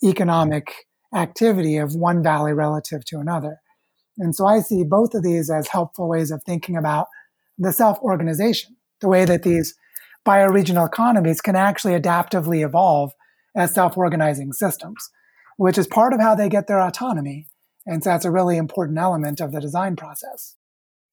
[0.04, 0.72] economic
[1.14, 3.58] activity of one valley relative to another.
[4.18, 7.06] And so I see both of these as helpful ways of thinking about
[7.56, 9.74] the self organization, the way that these
[10.26, 13.12] bioregional economies can actually adaptively evolve
[13.56, 15.10] as self organizing systems,
[15.56, 17.46] which is part of how they get their autonomy.
[17.86, 20.56] And so that's a really important element of the design process.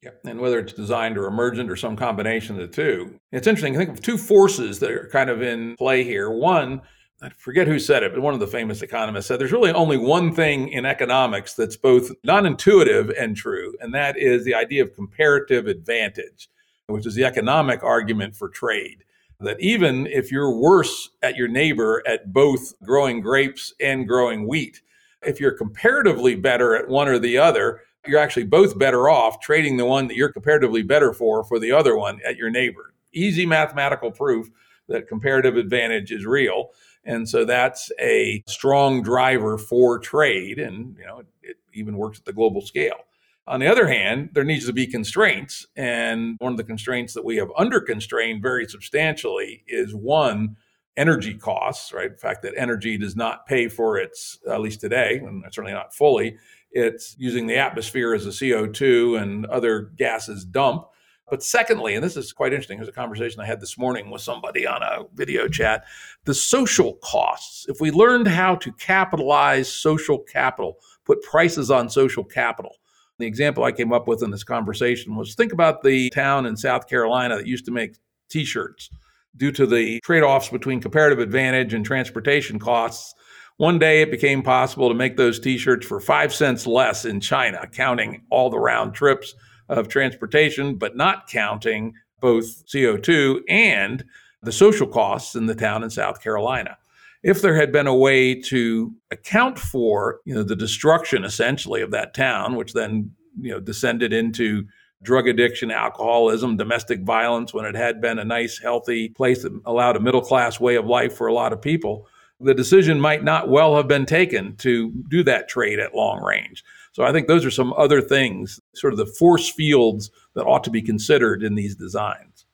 [0.04, 0.12] Yeah.
[0.24, 3.20] And whether it's designed or emergent or some combination of the two.
[3.32, 3.76] It's interesting.
[3.76, 6.30] I think of two forces that are kind of in play here.
[6.30, 6.82] One,
[7.22, 9.98] I forget who said it, but one of the famous economists said there's really only
[9.98, 14.84] one thing in economics that's both non intuitive and true, and that is the idea
[14.84, 16.50] of comparative advantage,
[16.88, 19.04] which is the economic argument for trade.
[19.40, 24.82] That even if you're worse at your neighbor at both growing grapes and growing wheat,
[25.22, 29.78] if you're comparatively better at one or the other, you're actually both better off trading
[29.78, 32.94] the one that you're comparatively better for for the other one at your neighbor.
[33.14, 34.50] Easy mathematical proof
[34.88, 36.72] that comparative advantage is real.
[37.06, 40.60] And so that's a strong driver for trade.
[40.60, 43.06] And, you know, it, it even works at the global scale.
[43.48, 45.68] On the other hand, there needs to be constraints.
[45.76, 50.58] And one of the constraints that we have under constrained very substantially is one,
[50.98, 52.12] energy costs, right?
[52.12, 55.94] The fact that energy does not pay for its, at least today, and certainly not
[55.94, 56.38] fully,
[56.72, 60.88] it's using the atmosphere as a CO2 and other gases dump.
[61.30, 64.22] But secondly, and this is quite interesting, there's a conversation I had this morning with
[64.22, 65.86] somebody on a video chat
[66.26, 67.66] the social costs.
[67.68, 72.76] If we learned how to capitalize social capital, put prices on social capital.
[73.18, 76.58] The example I came up with in this conversation was think about the town in
[76.58, 77.96] South Carolina that used to make
[78.30, 78.90] t shirts
[79.38, 83.14] due to the trade offs between comparative advantage and transportation costs,
[83.58, 87.20] one day it became possible to make those t shirts for five cents less in
[87.20, 89.34] China, counting all the round trips
[89.70, 94.04] of transportation, but not counting both CO2 and
[94.42, 96.78] the social costs in the town in South Carolina.
[97.24, 101.92] If there had been a way to account for, you know, the destruction essentially of
[101.92, 103.12] that town, which then,
[103.42, 104.68] you know, descended into
[105.02, 109.96] drug addiction, alcoholism, domestic violence, when it had been a nice, healthy place that allowed
[109.96, 112.08] a middle class way of life for a lot of people,
[112.40, 116.64] the decision might not well have been taken to do that trade at long range.
[116.96, 120.64] So I think those are some other things, sort of the force fields that ought
[120.64, 122.46] to be considered in these designs.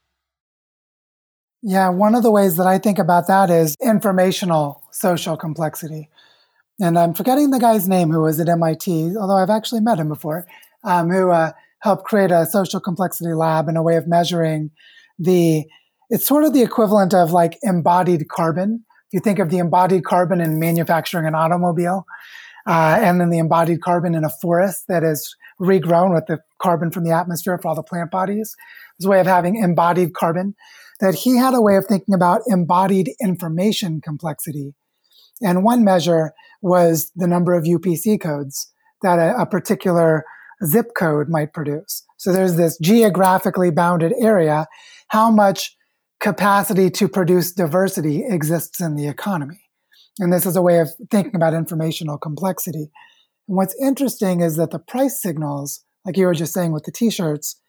[1.62, 6.10] Yeah, one of the ways that I think about that is informational social complexity.
[6.80, 10.08] And I'm forgetting the guy's name who was at MIT, although I've actually met him
[10.08, 10.48] before,
[10.84, 14.72] um, who uh, helped create a social complexity lab and a way of measuring
[15.20, 15.66] the,
[16.10, 18.86] it's sort of the equivalent of like embodied carbon.
[19.10, 22.08] If you think of the embodied carbon in manufacturing an automobile,
[22.68, 26.92] uh, and then the embodied carbon in a forest that is regrown with the carbon
[26.92, 28.56] from the atmosphere for all the plant bodies.
[29.04, 30.56] A way of having embodied carbon.
[31.00, 34.76] That he had a way of thinking about embodied information complexity.
[35.42, 40.24] And one measure was the number of UPC codes that a, a particular
[40.64, 42.06] zip code might produce.
[42.18, 44.68] So there's this geographically bounded area.
[45.08, 45.76] How much
[46.20, 49.61] capacity to produce diversity exists in the economy?
[50.22, 52.92] And this is a way of thinking about informational complexity.
[53.48, 56.92] And what's interesting is that the price signals, like you were just saying with the
[56.92, 57.60] t-shirts,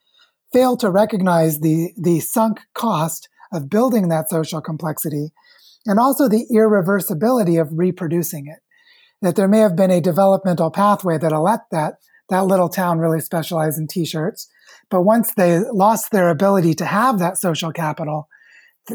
[0.53, 5.31] fail to recognize the, the sunk cost of building that social complexity
[5.87, 8.59] and also the irreversibility of reproducing it.
[9.23, 11.95] That there may have been a developmental pathway that let that,
[12.29, 14.47] that little town really specialize in t-shirts.
[14.91, 18.27] But once they lost their ability to have that social capital,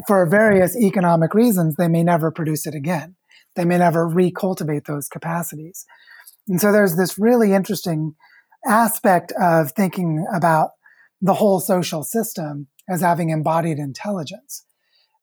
[0.06, 3.16] for various economic reasons, they may never produce it again
[3.58, 5.84] they may never recultivate those capacities.
[6.46, 8.14] And so there's this really interesting
[8.64, 10.70] aspect of thinking about
[11.20, 14.64] the whole social system as having embodied intelligence.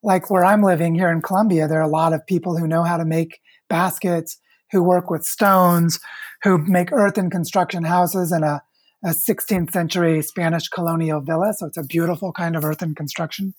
[0.03, 2.83] Like where I'm living here in Colombia, there are a lot of people who know
[2.83, 4.37] how to make baskets,
[4.73, 6.01] who work with stones,
[6.43, 8.61] who make earthen construction houses in a,
[9.05, 11.53] a 16th century Spanish colonial villa.
[11.53, 13.53] So it's a beautiful kind of earthen construction.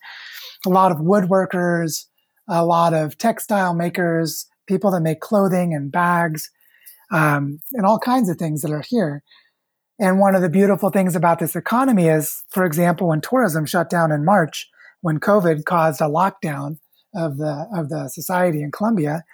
[0.67, 2.05] A lot of woodworkers,
[2.47, 6.51] a lot of textile makers, people that make clothing and bags
[7.11, 9.23] um, and all kinds of things that are here.
[9.99, 13.89] And one of the beautiful things about this economy is, for example, when tourism shut
[13.89, 14.69] down in March,
[15.01, 16.79] when COVID caused a lockdown
[17.15, 19.25] of the of the society in Colombia,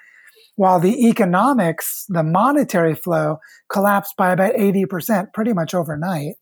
[0.55, 6.35] while the economics, the monetary flow collapsed by about 80% pretty much overnight,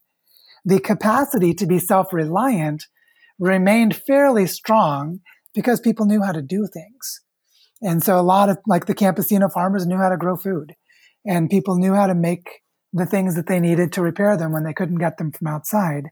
[0.64, 2.86] the capacity to be self-reliant
[3.38, 5.20] remained fairly strong
[5.54, 7.22] because people knew how to do things.
[7.82, 10.74] And so a lot of like the campesino farmers knew how to grow food
[11.24, 12.60] and people knew how to make
[12.92, 16.04] the things that they needed to repair them when they couldn't get them from outside.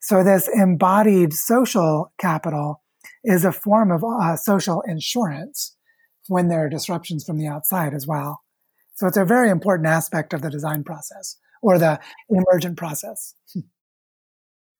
[0.00, 2.82] So this embodied social capital
[3.24, 5.76] is a form of uh, social insurance
[6.28, 8.40] when there are disruptions from the outside as well.
[8.94, 13.34] So it's a very important aspect of the design process or the emergent process.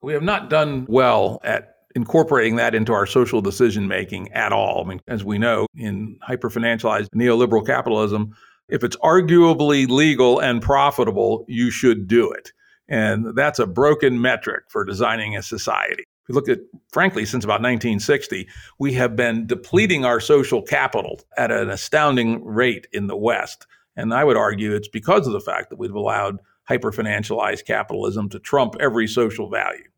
[0.01, 4.85] We have not done well at incorporating that into our social decision making at all.
[4.85, 8.35] I mean, as we know, in hyperfinancialized neoliberal capitalism,
[8.69, 12.53] if it's arguably legal and profitable, you should do it.
[12.89, 16.05] And that's a broken metric for designing a society.
[16.23, 16.61] If you look at,
[16.93, 22.87] frankly, since about 1960, we have been depleting our social capital at an astounding rate
[22.93, 23.67] in the West.
[23.97, 26.39] And I would argue it's because of the fact that we've allowed
[26.71, 29.89] hyperfinancialized capitalism to trump every social value.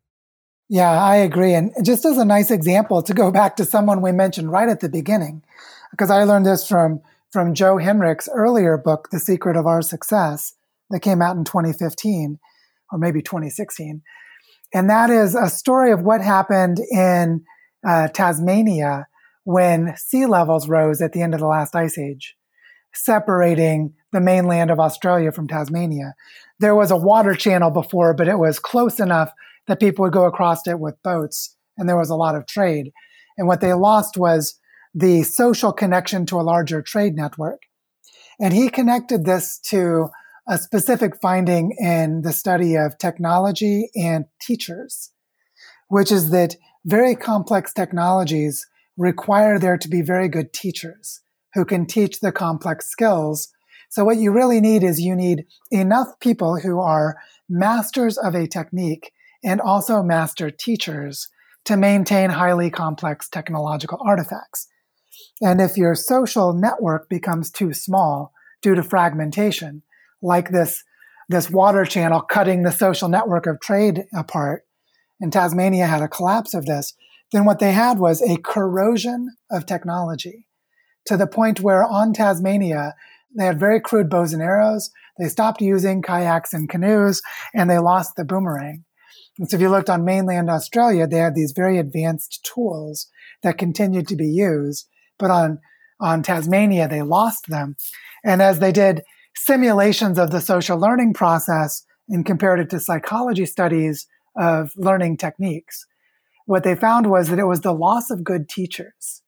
[0.67, 1.53] Yeah, I agree.
[1.53, 4.79] And just as a nice example to go back to someone we mentioned right at
[4.79, 5.43] the beginning,
[5.91, 7.01] because I learned this from,
[7.31, 10.53] from Joe Henrich's earlier book, The Secret of Our Success,
[10.89, 12.39] that came out in 2015
[12.91, 14.01] or maybe 2016.
[14.73, 17.45] And that is a story of what happened in
[17.87, 19.07] uh, Tasmania
[19.43, 22.35] when sea levels rose at the end of the last ice age,
[22.93, 26.15] separating the mainland of Australia from Tasmania.
[26.59, 29.31] There was a water channel before, but it was close enough
[29.67, 32.91] that people would go across it with boats, and there was a lot of trade.
[33.37, 34.59] And what they lost was
[34.93, 37.63] the social connection to a larger trade network.
[38.39, 40.07] And he connected this to
[40.47, 45.11] a specific finding in the study of technology and teachers,
[45.89, 46.55] which is that
[46.85, 48.65] very complex technologies
[48.97, 51.21] require there to be very good teachers
[51.55, 53.49] who can teach the complex skills.
[53.89, 57.17] So what you really need is you need enough people who are
[57.49, 59.11] masters of a technique
[59.45, 61.29] and also master teachers
[61.63, 64.67] to maintain highly complex technological artifacts.
[65.41, 69.83] And if your social network becomes too small due to fragmentation,
[70.21, 70.83] like this,
[71.29, 74.63] this water channel cutting the social network of trade apart,
[75.21, 76.93] and Tasmania had a collapse of this,
[77.31, 80.47] then what they had was a corrosion of technology
[81.05, 82.95] to the point where on Tasmania,
[83.37, 84.91] they had very crude bows and arrows.
[85.19, 87.21] They stopped using kayaks and canoes
[87.53, 88.84] and they lost the boomerang.
[89.37, 93.07] And so if you looked on mainland Australia, they had these very advanced tools
[93.43, 94.87] that continued to be used.
[95.19, 95.59] But on,
[95.99, 97.75] on Tasmania, they lost them.
[98.23, 99.01] And as they did
[99.35, 104.07] simulations of the social learning process and compared it to psychology studies
[104.37, 105.85] of learning techniques,
[106.45, 109.21] what they found was that it was the loss of good teachers.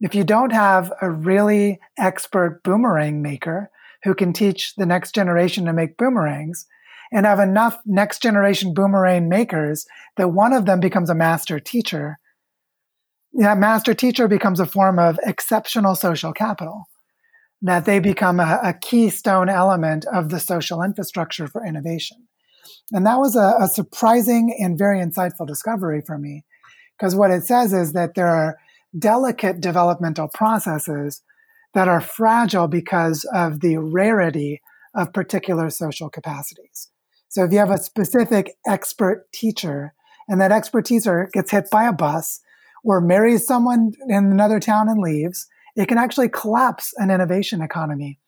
[0.00, 3.70] If you don't have a really expert boomerang maker
[4.04, 6.66] who can teach the next generation to make boomerangs,
[7.12, 9.86] and have enough next generation boomerang makers
[10.16, 12.18] that one of them becomes a master teacher,
[13.34, 16.84] that master teacher becomes a form of exceptional social capital,
[17.60, 22.28] that they become a, a keystone element of the social infrastructure for innovation.
[22.92, 26.44] And that was a, a surprising and very insightful discovery for me,
[26.98, 28.56] because what it says is that there are
[28.98, 31.22] delicate developmental processes
[31.74, 34.60] that are fragile because of the rarity
[34.94, 36.90] of particular social capacities.
[37.32, 39.94] So if you have a specific expert teacher
[40.28, 42.40] and that expert teacher gets hit by a bus
[42.84, 48.18] or marries someone in another town and leaves, it can actually collapse an innovation economy.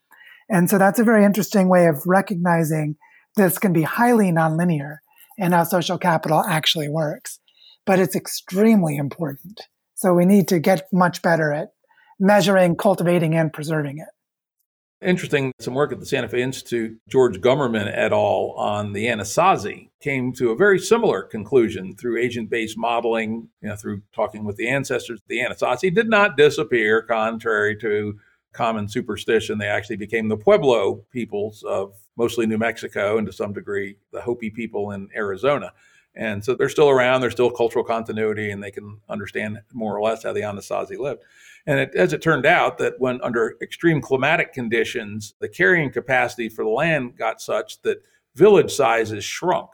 [0.49, 2.97] And so that's a very interesting way of recognizing
[3.37, 5.01] this can be highly nonlinear
[5.39, 7.41] and how social capital actually works.
[7.85, 9.61] But it's extremely important.
[9.97, 11.75] So we need to get much better at
[12.19, 14.14] measuring, cultivating, and preserving it.
[15.05, 18.55] Interesting, some work at the Santa Fe Institute, George Gumerman et al.
[18.57, 23.77] on the Anasazi came to a very similar conclusion through agent based modeling, you know,
[23.77, 25.21] through talking with the ancestors.
[25.29, 28.19] The Anasazi did not disappear, contrary to
[28.55, 29.59] common superstition.
[29.59, 34.23] They actually became the Pueblo peoples of mostly New Mexico and to some degree the
[34.23, 35.73] Hopi people in Arizona.
[36.17, 40.01] And so they're still around, there's still cultural continuity, and they can understand more or
[40.01, 41.23] less how the Anasazi lived.
[41.67, 46.49] And it, as it turned out, that when under extreme climatic conditions, the carrying capacity
[46.49, 48.05] for the land got such that
[48.35, 49.71] village sizes shrunk.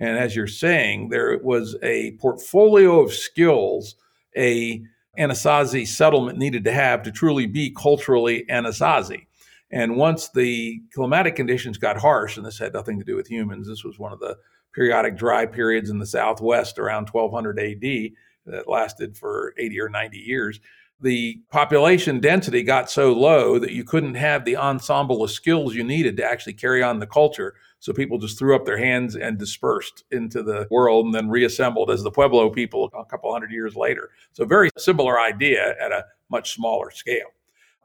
[0.00, 3.96] And as you're saying, there was a portfolio of skills
[4.36, 4.82] a
[5.18, 9.26] Anasazi settlement needed to have to truly be culturally Anasazi.
[9.70, 13.68] And once the climatic conditions got harsh, and this had nothing to do with humans,
[13.68, 14.36] this was one of the
[14.72, 18.12] periodic dry periods in the Southwest around 1200 AD
[18.46, 20.60] that lasted for 80 or 90 years.
[21.04, 25.84] The population density got so low that you couldn't have the ensemble of skills you
[25.84, 27.56] needed to actually carry on the culture.
[27.78, 31.90] So people just threw up their hands and dispersed into the world and then reassembled
[31.90, 34.12] as the Pueblo people a couple hundred years later.
[34.32, 37.28] So, very similar idea at a much smaller scale.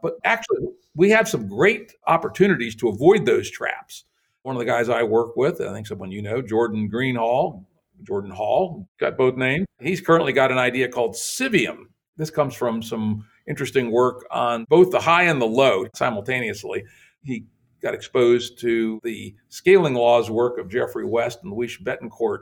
[0.02, 4.06] But actually, we have some great opportunities to avoid those traps.
[4.44, 7.66] One of the guys I work with, I think someone you know, Jordan Greenhall,
[8.04, 9.66] Jordan Hall, got both names.
[9.82, 11.90] He's currently got an idea called Civium.
[12.20, 16.84] This comes from some interesting work on both the high and the low simultaneously.
[17.24, 17.46] He
[17.82, 22.40] got exposed to the scaling laws work of Geoffrey West and Luis Bettencourt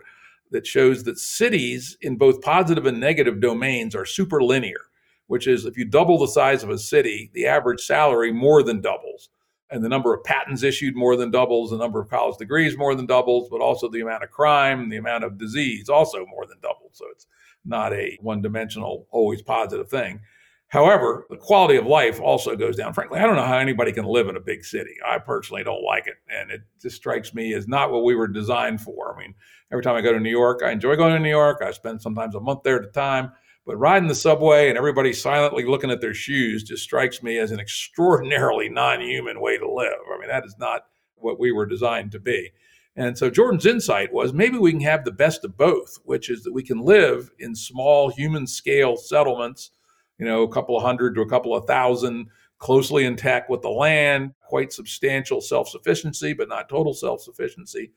[0.49, 4.87] that shows that cities in both positive and negative domains are superlinear,
[5.27, 8.81] which is if you double the size of a city, the average salary more than
[8.81, 9.29] doubles
[9.69, 12.95] and the number of patents issued more than doubles, the number of college degrees more
[12.95, 16.57] than doubles, but also the amount of crime, the amount of disease also more than
[16.61, 16.91] doubles.
[16.93, 17.27] So it's
[17.67, 20.21] not a one dimensional, always positive thing.
[20.69, 22.93] However, the quality of life also goes down.
[22.93, 24.95] Frankly, I don't know how anybody can live in a big city.
[25.05, 26.15] I personally don't like it.
[26.29, 29.15] And it just strikes me as not what we were designed for.
[29.15, 29.33] I mean,
[29.71, 31.61] every time I go to New York, I enjoy going to New York.
[31.63, 33.31] I spend sometimes a month there at a time.
[33.65, 37.51] But riding the subway and everybody silently looking at their shoes just strikes me as
[37.51, 39.99] an extraordinarily non human way to live.
[40.13, 40.85] I mean, that is not
[41.15, 42.51] what we were designed to be.
[42.97, 46.41] And so Jordan's insight was maybe we can have the best of both, which is
[46.43, 49.69] that we can live in small human scale settlements,
[50.17, 52.25] you know, a couple of hundred to a couple of thousand,
[52.57, 57.91] closely intact with the land, quite substantial self sufficiency, but not total self sufficiency.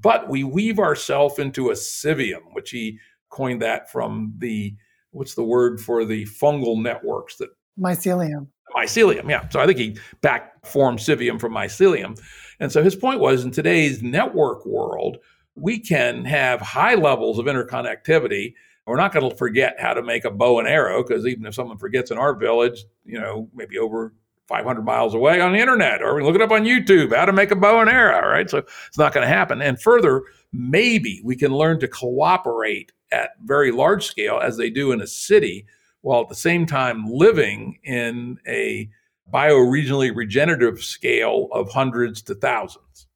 [0.00, 3.00] But we weave ourselves into a civium, which he
[3.30, 4.76] coined that from the
[5.10, 8.46] what's the word for the fungal networks that mycelium.
[8.74, 9.48] Mycelium yeah.
[9.48, 12.20] So i think he back formed civium from mycelium
[12.60, 15.18] and so his point was in today's network world
[15.54, 18.54] we can have high levels of interconnectivity
[18.86, 21.54] we're not going to forget how to make a bow and arrow because even if
[21.54, 24.12] someone forgets in our village you know maybe over
[24.46, 27.32] 500 miles away on the internet, or we look it up on YouTube, how to
[27.32, 28.48] make a bow and arrow, right?
[28.48, 29.62] So it's not going to happen.
[29.62, 30.22] And further,
[30.52, 35.06] maybe we can learn to cooperate at very large scale as they do in a
[35.06, 35.66] city,
[36.02, 38.90] while at the same time living in a
[39.32, 43.06] bioregionally regenerative scale of hundreds to thousands.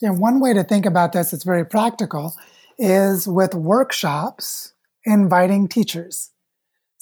[0.00, 2.34] Yeah, one way to think about this that's very practical
[2.78, 4.72] is with workshops
[5.04, 6.30] inviting teachers.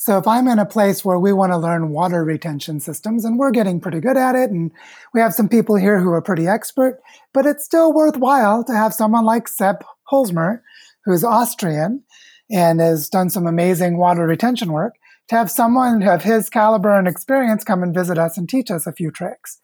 [0.00, 3.36] So if I'm in a place where we want to learn water retention systems and
[3.36, 4.70] we're getting pretty good at it and
[5.12, 7.00] we have some people here who are pretty expert,
[7.34, 10.60] but it's still worthwhile to have someone like Sepp Holzer,
[11.04, 12.04] who's Austrian
[12.48, 14.94] and has done some amazing water retention work,
[15.28, 18.86] to have someone of his caliber and experience come and visit us and teach us
[18.86, 19.58] a few tricks.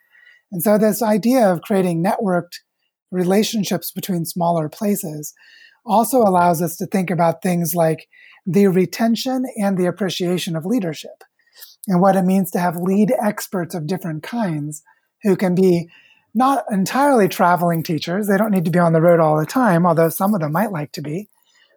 [0.52, 2.60] And so this idea of creating networked
[3.10, 5.32] relationships between smaller places
[5.86, 8.06] also allows us to think about things like
[8.46, 11.24] the retention and the appreciation of leadership
[11.86, 14.82] and what it means to have lead experts of different kinds
[15.22, 15.88] who can be
[16.34, 18.26] not entirely traveling teachers.
[18.26, 20.52] They don't need to be on the road all the time, although some of them
[20.52, 21.28] might like to be,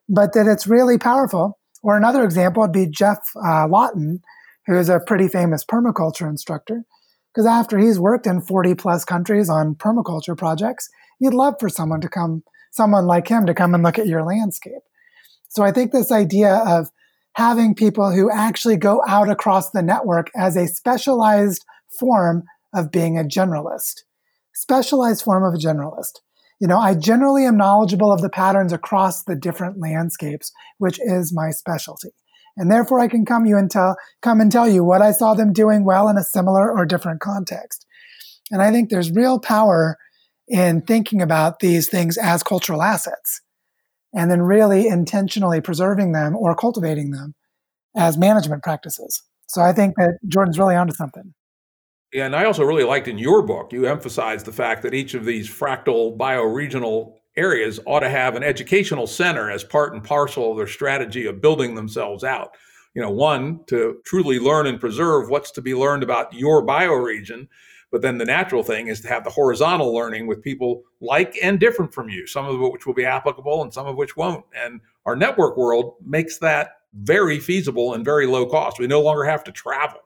[0.10, 1.60] but that it's really powerful.
[1.88, 4.20] Or another example would be Geoff uh, Lawton,
[4.66, 6.84] who is a pretty famous permaculture instructor.
[7.34, 10.90] Because after he's worked in 40 plus countries on permaculture projects,
[11.22, 14.26] you'd love for someone to come, someone like him to come and look at your
[14.26, 14.82] landscape.
[15.48, 16.90] So I think this idea of
[17.36, 21.64] having people who actually go out across the network as a specialized
[21.98, 22.44] form
[22.74, 24.02] of being a generalist,
[24.54, 26.20] specialized form of a generalist.
[26.60, 31.34] You know, I generally am knowledgeable of the patterns across the different landscapes, which is
[31.34, 32.10] my specialty.
[32.58, 35.36] And therefore I can come you and tell, come and tell you what I saw
[35.36, 37.86] them doing well in a similar or different context.
[38.52, 39.98] And I think there's real power
[40.48, 43.42] in thinking about these things as cultural assets
[44.14, 47.36] and then really intentionally preserving them or cultivating them
[47.96, 49.22] as management practices.
[49.48, 51.34] So I think that Jordan's really onto something.
[52.20, 55.26] And I also really liked in your book, you emphasized the fact that each of
[55.26, 60.58] these fractal bioregional areas ought to have an educational center as part and parcel of
[60.58, 62.56] their strategy of building themselves out.
[62.96, 67.48] You know, one, to truly learn and preserve what's to be learned about your bioregion,
[67.92, 71.60] but then the natural thing is to have the horizontal learning with people like and
[71.60, 74.46] different from you, some of which will be applicable and some of which won't.
[74.56, 78.80] And our network world makes that very feasible and very low cost.
[78.80, 80.00] We no longer have to travel.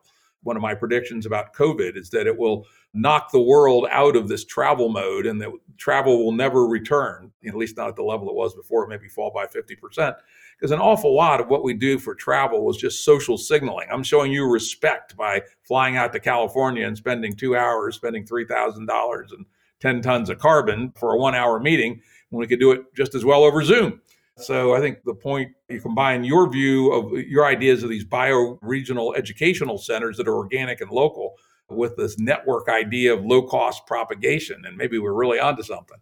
[0.44, 4.28] One of my predictions about COVID is that it will knock the world out of
[4.28, 8.30] this travel mode and that travel will never return, at least not at the level
[8.30, 10.16] it was before, maybe fall by 50%
[10.62, 13.88] because an awful lot of what we do for travel was just social signaling.
[13.92, 19.34] I'm showing you respect by flying out to California and spending two hours, spending $3,000
[19.34, 19.46] and
[19.80, 22.00] 10 tons of carbon for a one hour meeting
[22.30, 24.02] when we could do it just as well over Zoom.
[24.38, 29.14] So I think the point you combine your view of your ideas of these bio-regional
[29.16, 31.36] educational centers that are organic and local
[31.70, 34.64] with this network idea of low cost propagation.
[34.66, 35.98] And maybe we're really onto something.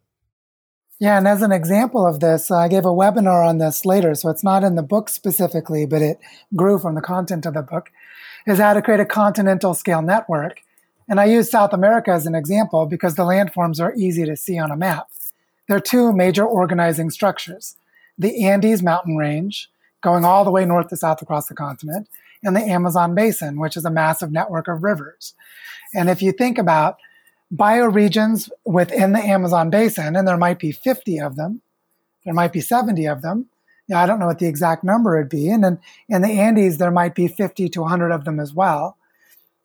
[0.99, 4.30] Yeah, and as an example of this, I gave a webinar on this later, so
[4.30, 6.19] it's not in the book specifically, but it
[6.56, 7.89] grew from the content of the book,
[8.45, 10.61] is how to create a continental scale network.
[11.07, 14.60] And I use South America as an example because the landforms are easy to see
[14.60, 15.07] on a map.
[15.68, 17.77] There are two major organizing structures
[18.20, 19.70] the Andes mountain range,
[20.02, 22.08] going all the way north to south across the continent,
[22.44, 25.34] and the Amazon basin, which is a massive network of rivers.
[25.96, 26.98] And if you think about
[27.54, 31.62] bioregions within the Amazon basin, and there might be 50 of them,
[32.26, 33.48] there might be 70 of them.
[33.88, 35.50] Yeah, I don't know what the exact number would be.
[35.50, 38.98] And then in the Andes, there might be 50 to 100 of them as well.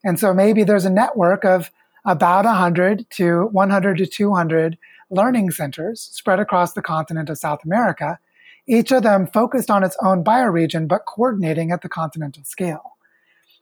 [0.02, 1.70] And so maybe there's a network of
[2.06, 4.78] about 100 to 100 to 200
[5.10, 8.18] learning centers spread across the continent of South America,
[8.66, 12.92] each of them focused on its own bioregion, but coordinating at the continental scale.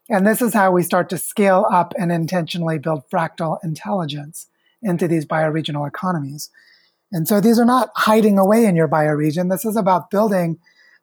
[0.08, 4.46] And this is how we start to scale up and intentionally build fractal intelligence
[4.82, 6.50] into these bioregional economies.
[7.12, 9.50] And so these are not hiding away in your bioregion.
[9.50, 10.58] This is about building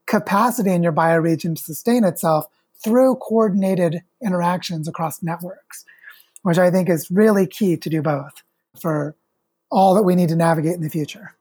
[0.06, 2.46] capacity in your bioregion to sustain itself
[2.84, 5.86] through coordinated interactions across networks,
[6.42, 8.44] which I think is really key to do both
[8.80, 9.16] for
[9.72, 11.36] all that we need to navigate in the future.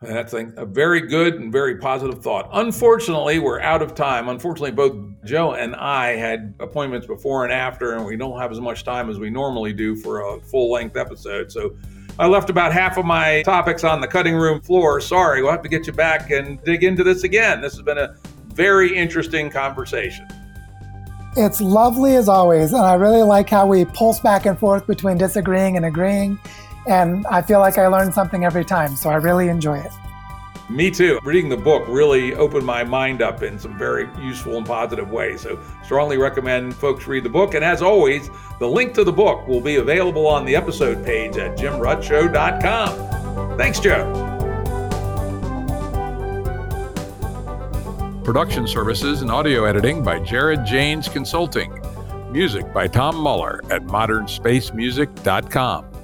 [0.00, 2.48] That's a very good and very positive thought.
[2.52, 4.28] Unfortunately, we're out of time.
[4.28, 8.60] Unfortunately, both Joe and I had appointments before and after, and we don't have as
[8.60, 11.50] much time as we normally do for a full length episode.
[11.50, 11.76] So
[12.16, 15.00] I left about half of my topics on the cutting room floor.
[15.00, 17.60] Sorry, we'll have to get you back and dig into this again.
[17.60, 18.14] This has been a
[18.54, 20.28] very interesting conversation.
[21.36, 25.18] It's lovely as always, and I really like how we pulse back and forth between
[25.18, 26.38] disagreeing and agreeing
[26.88, 28.96] and I feel like I learn something every time.
[28.96, 29.92] So I really enjoy it.
[30.70, 31.18] Me too.
[31.24, 35.40] Reading the book really opened my mind up in some very useful and positive ways.
[35.40, 37.54] So, strongly recommend folks read the book.
[37.54, 38.28] And as always,
[38.58, 43.56] the link to the book will be available on the episode page at jimruttshow.com.
[43.56, 44.26] Thanks, Joe.
[48.22, 51.80] Production services and audio editing by Jared Janes Consulting.
[52.30, 55.97] Music by Tom Muller at modernspacemusic.com.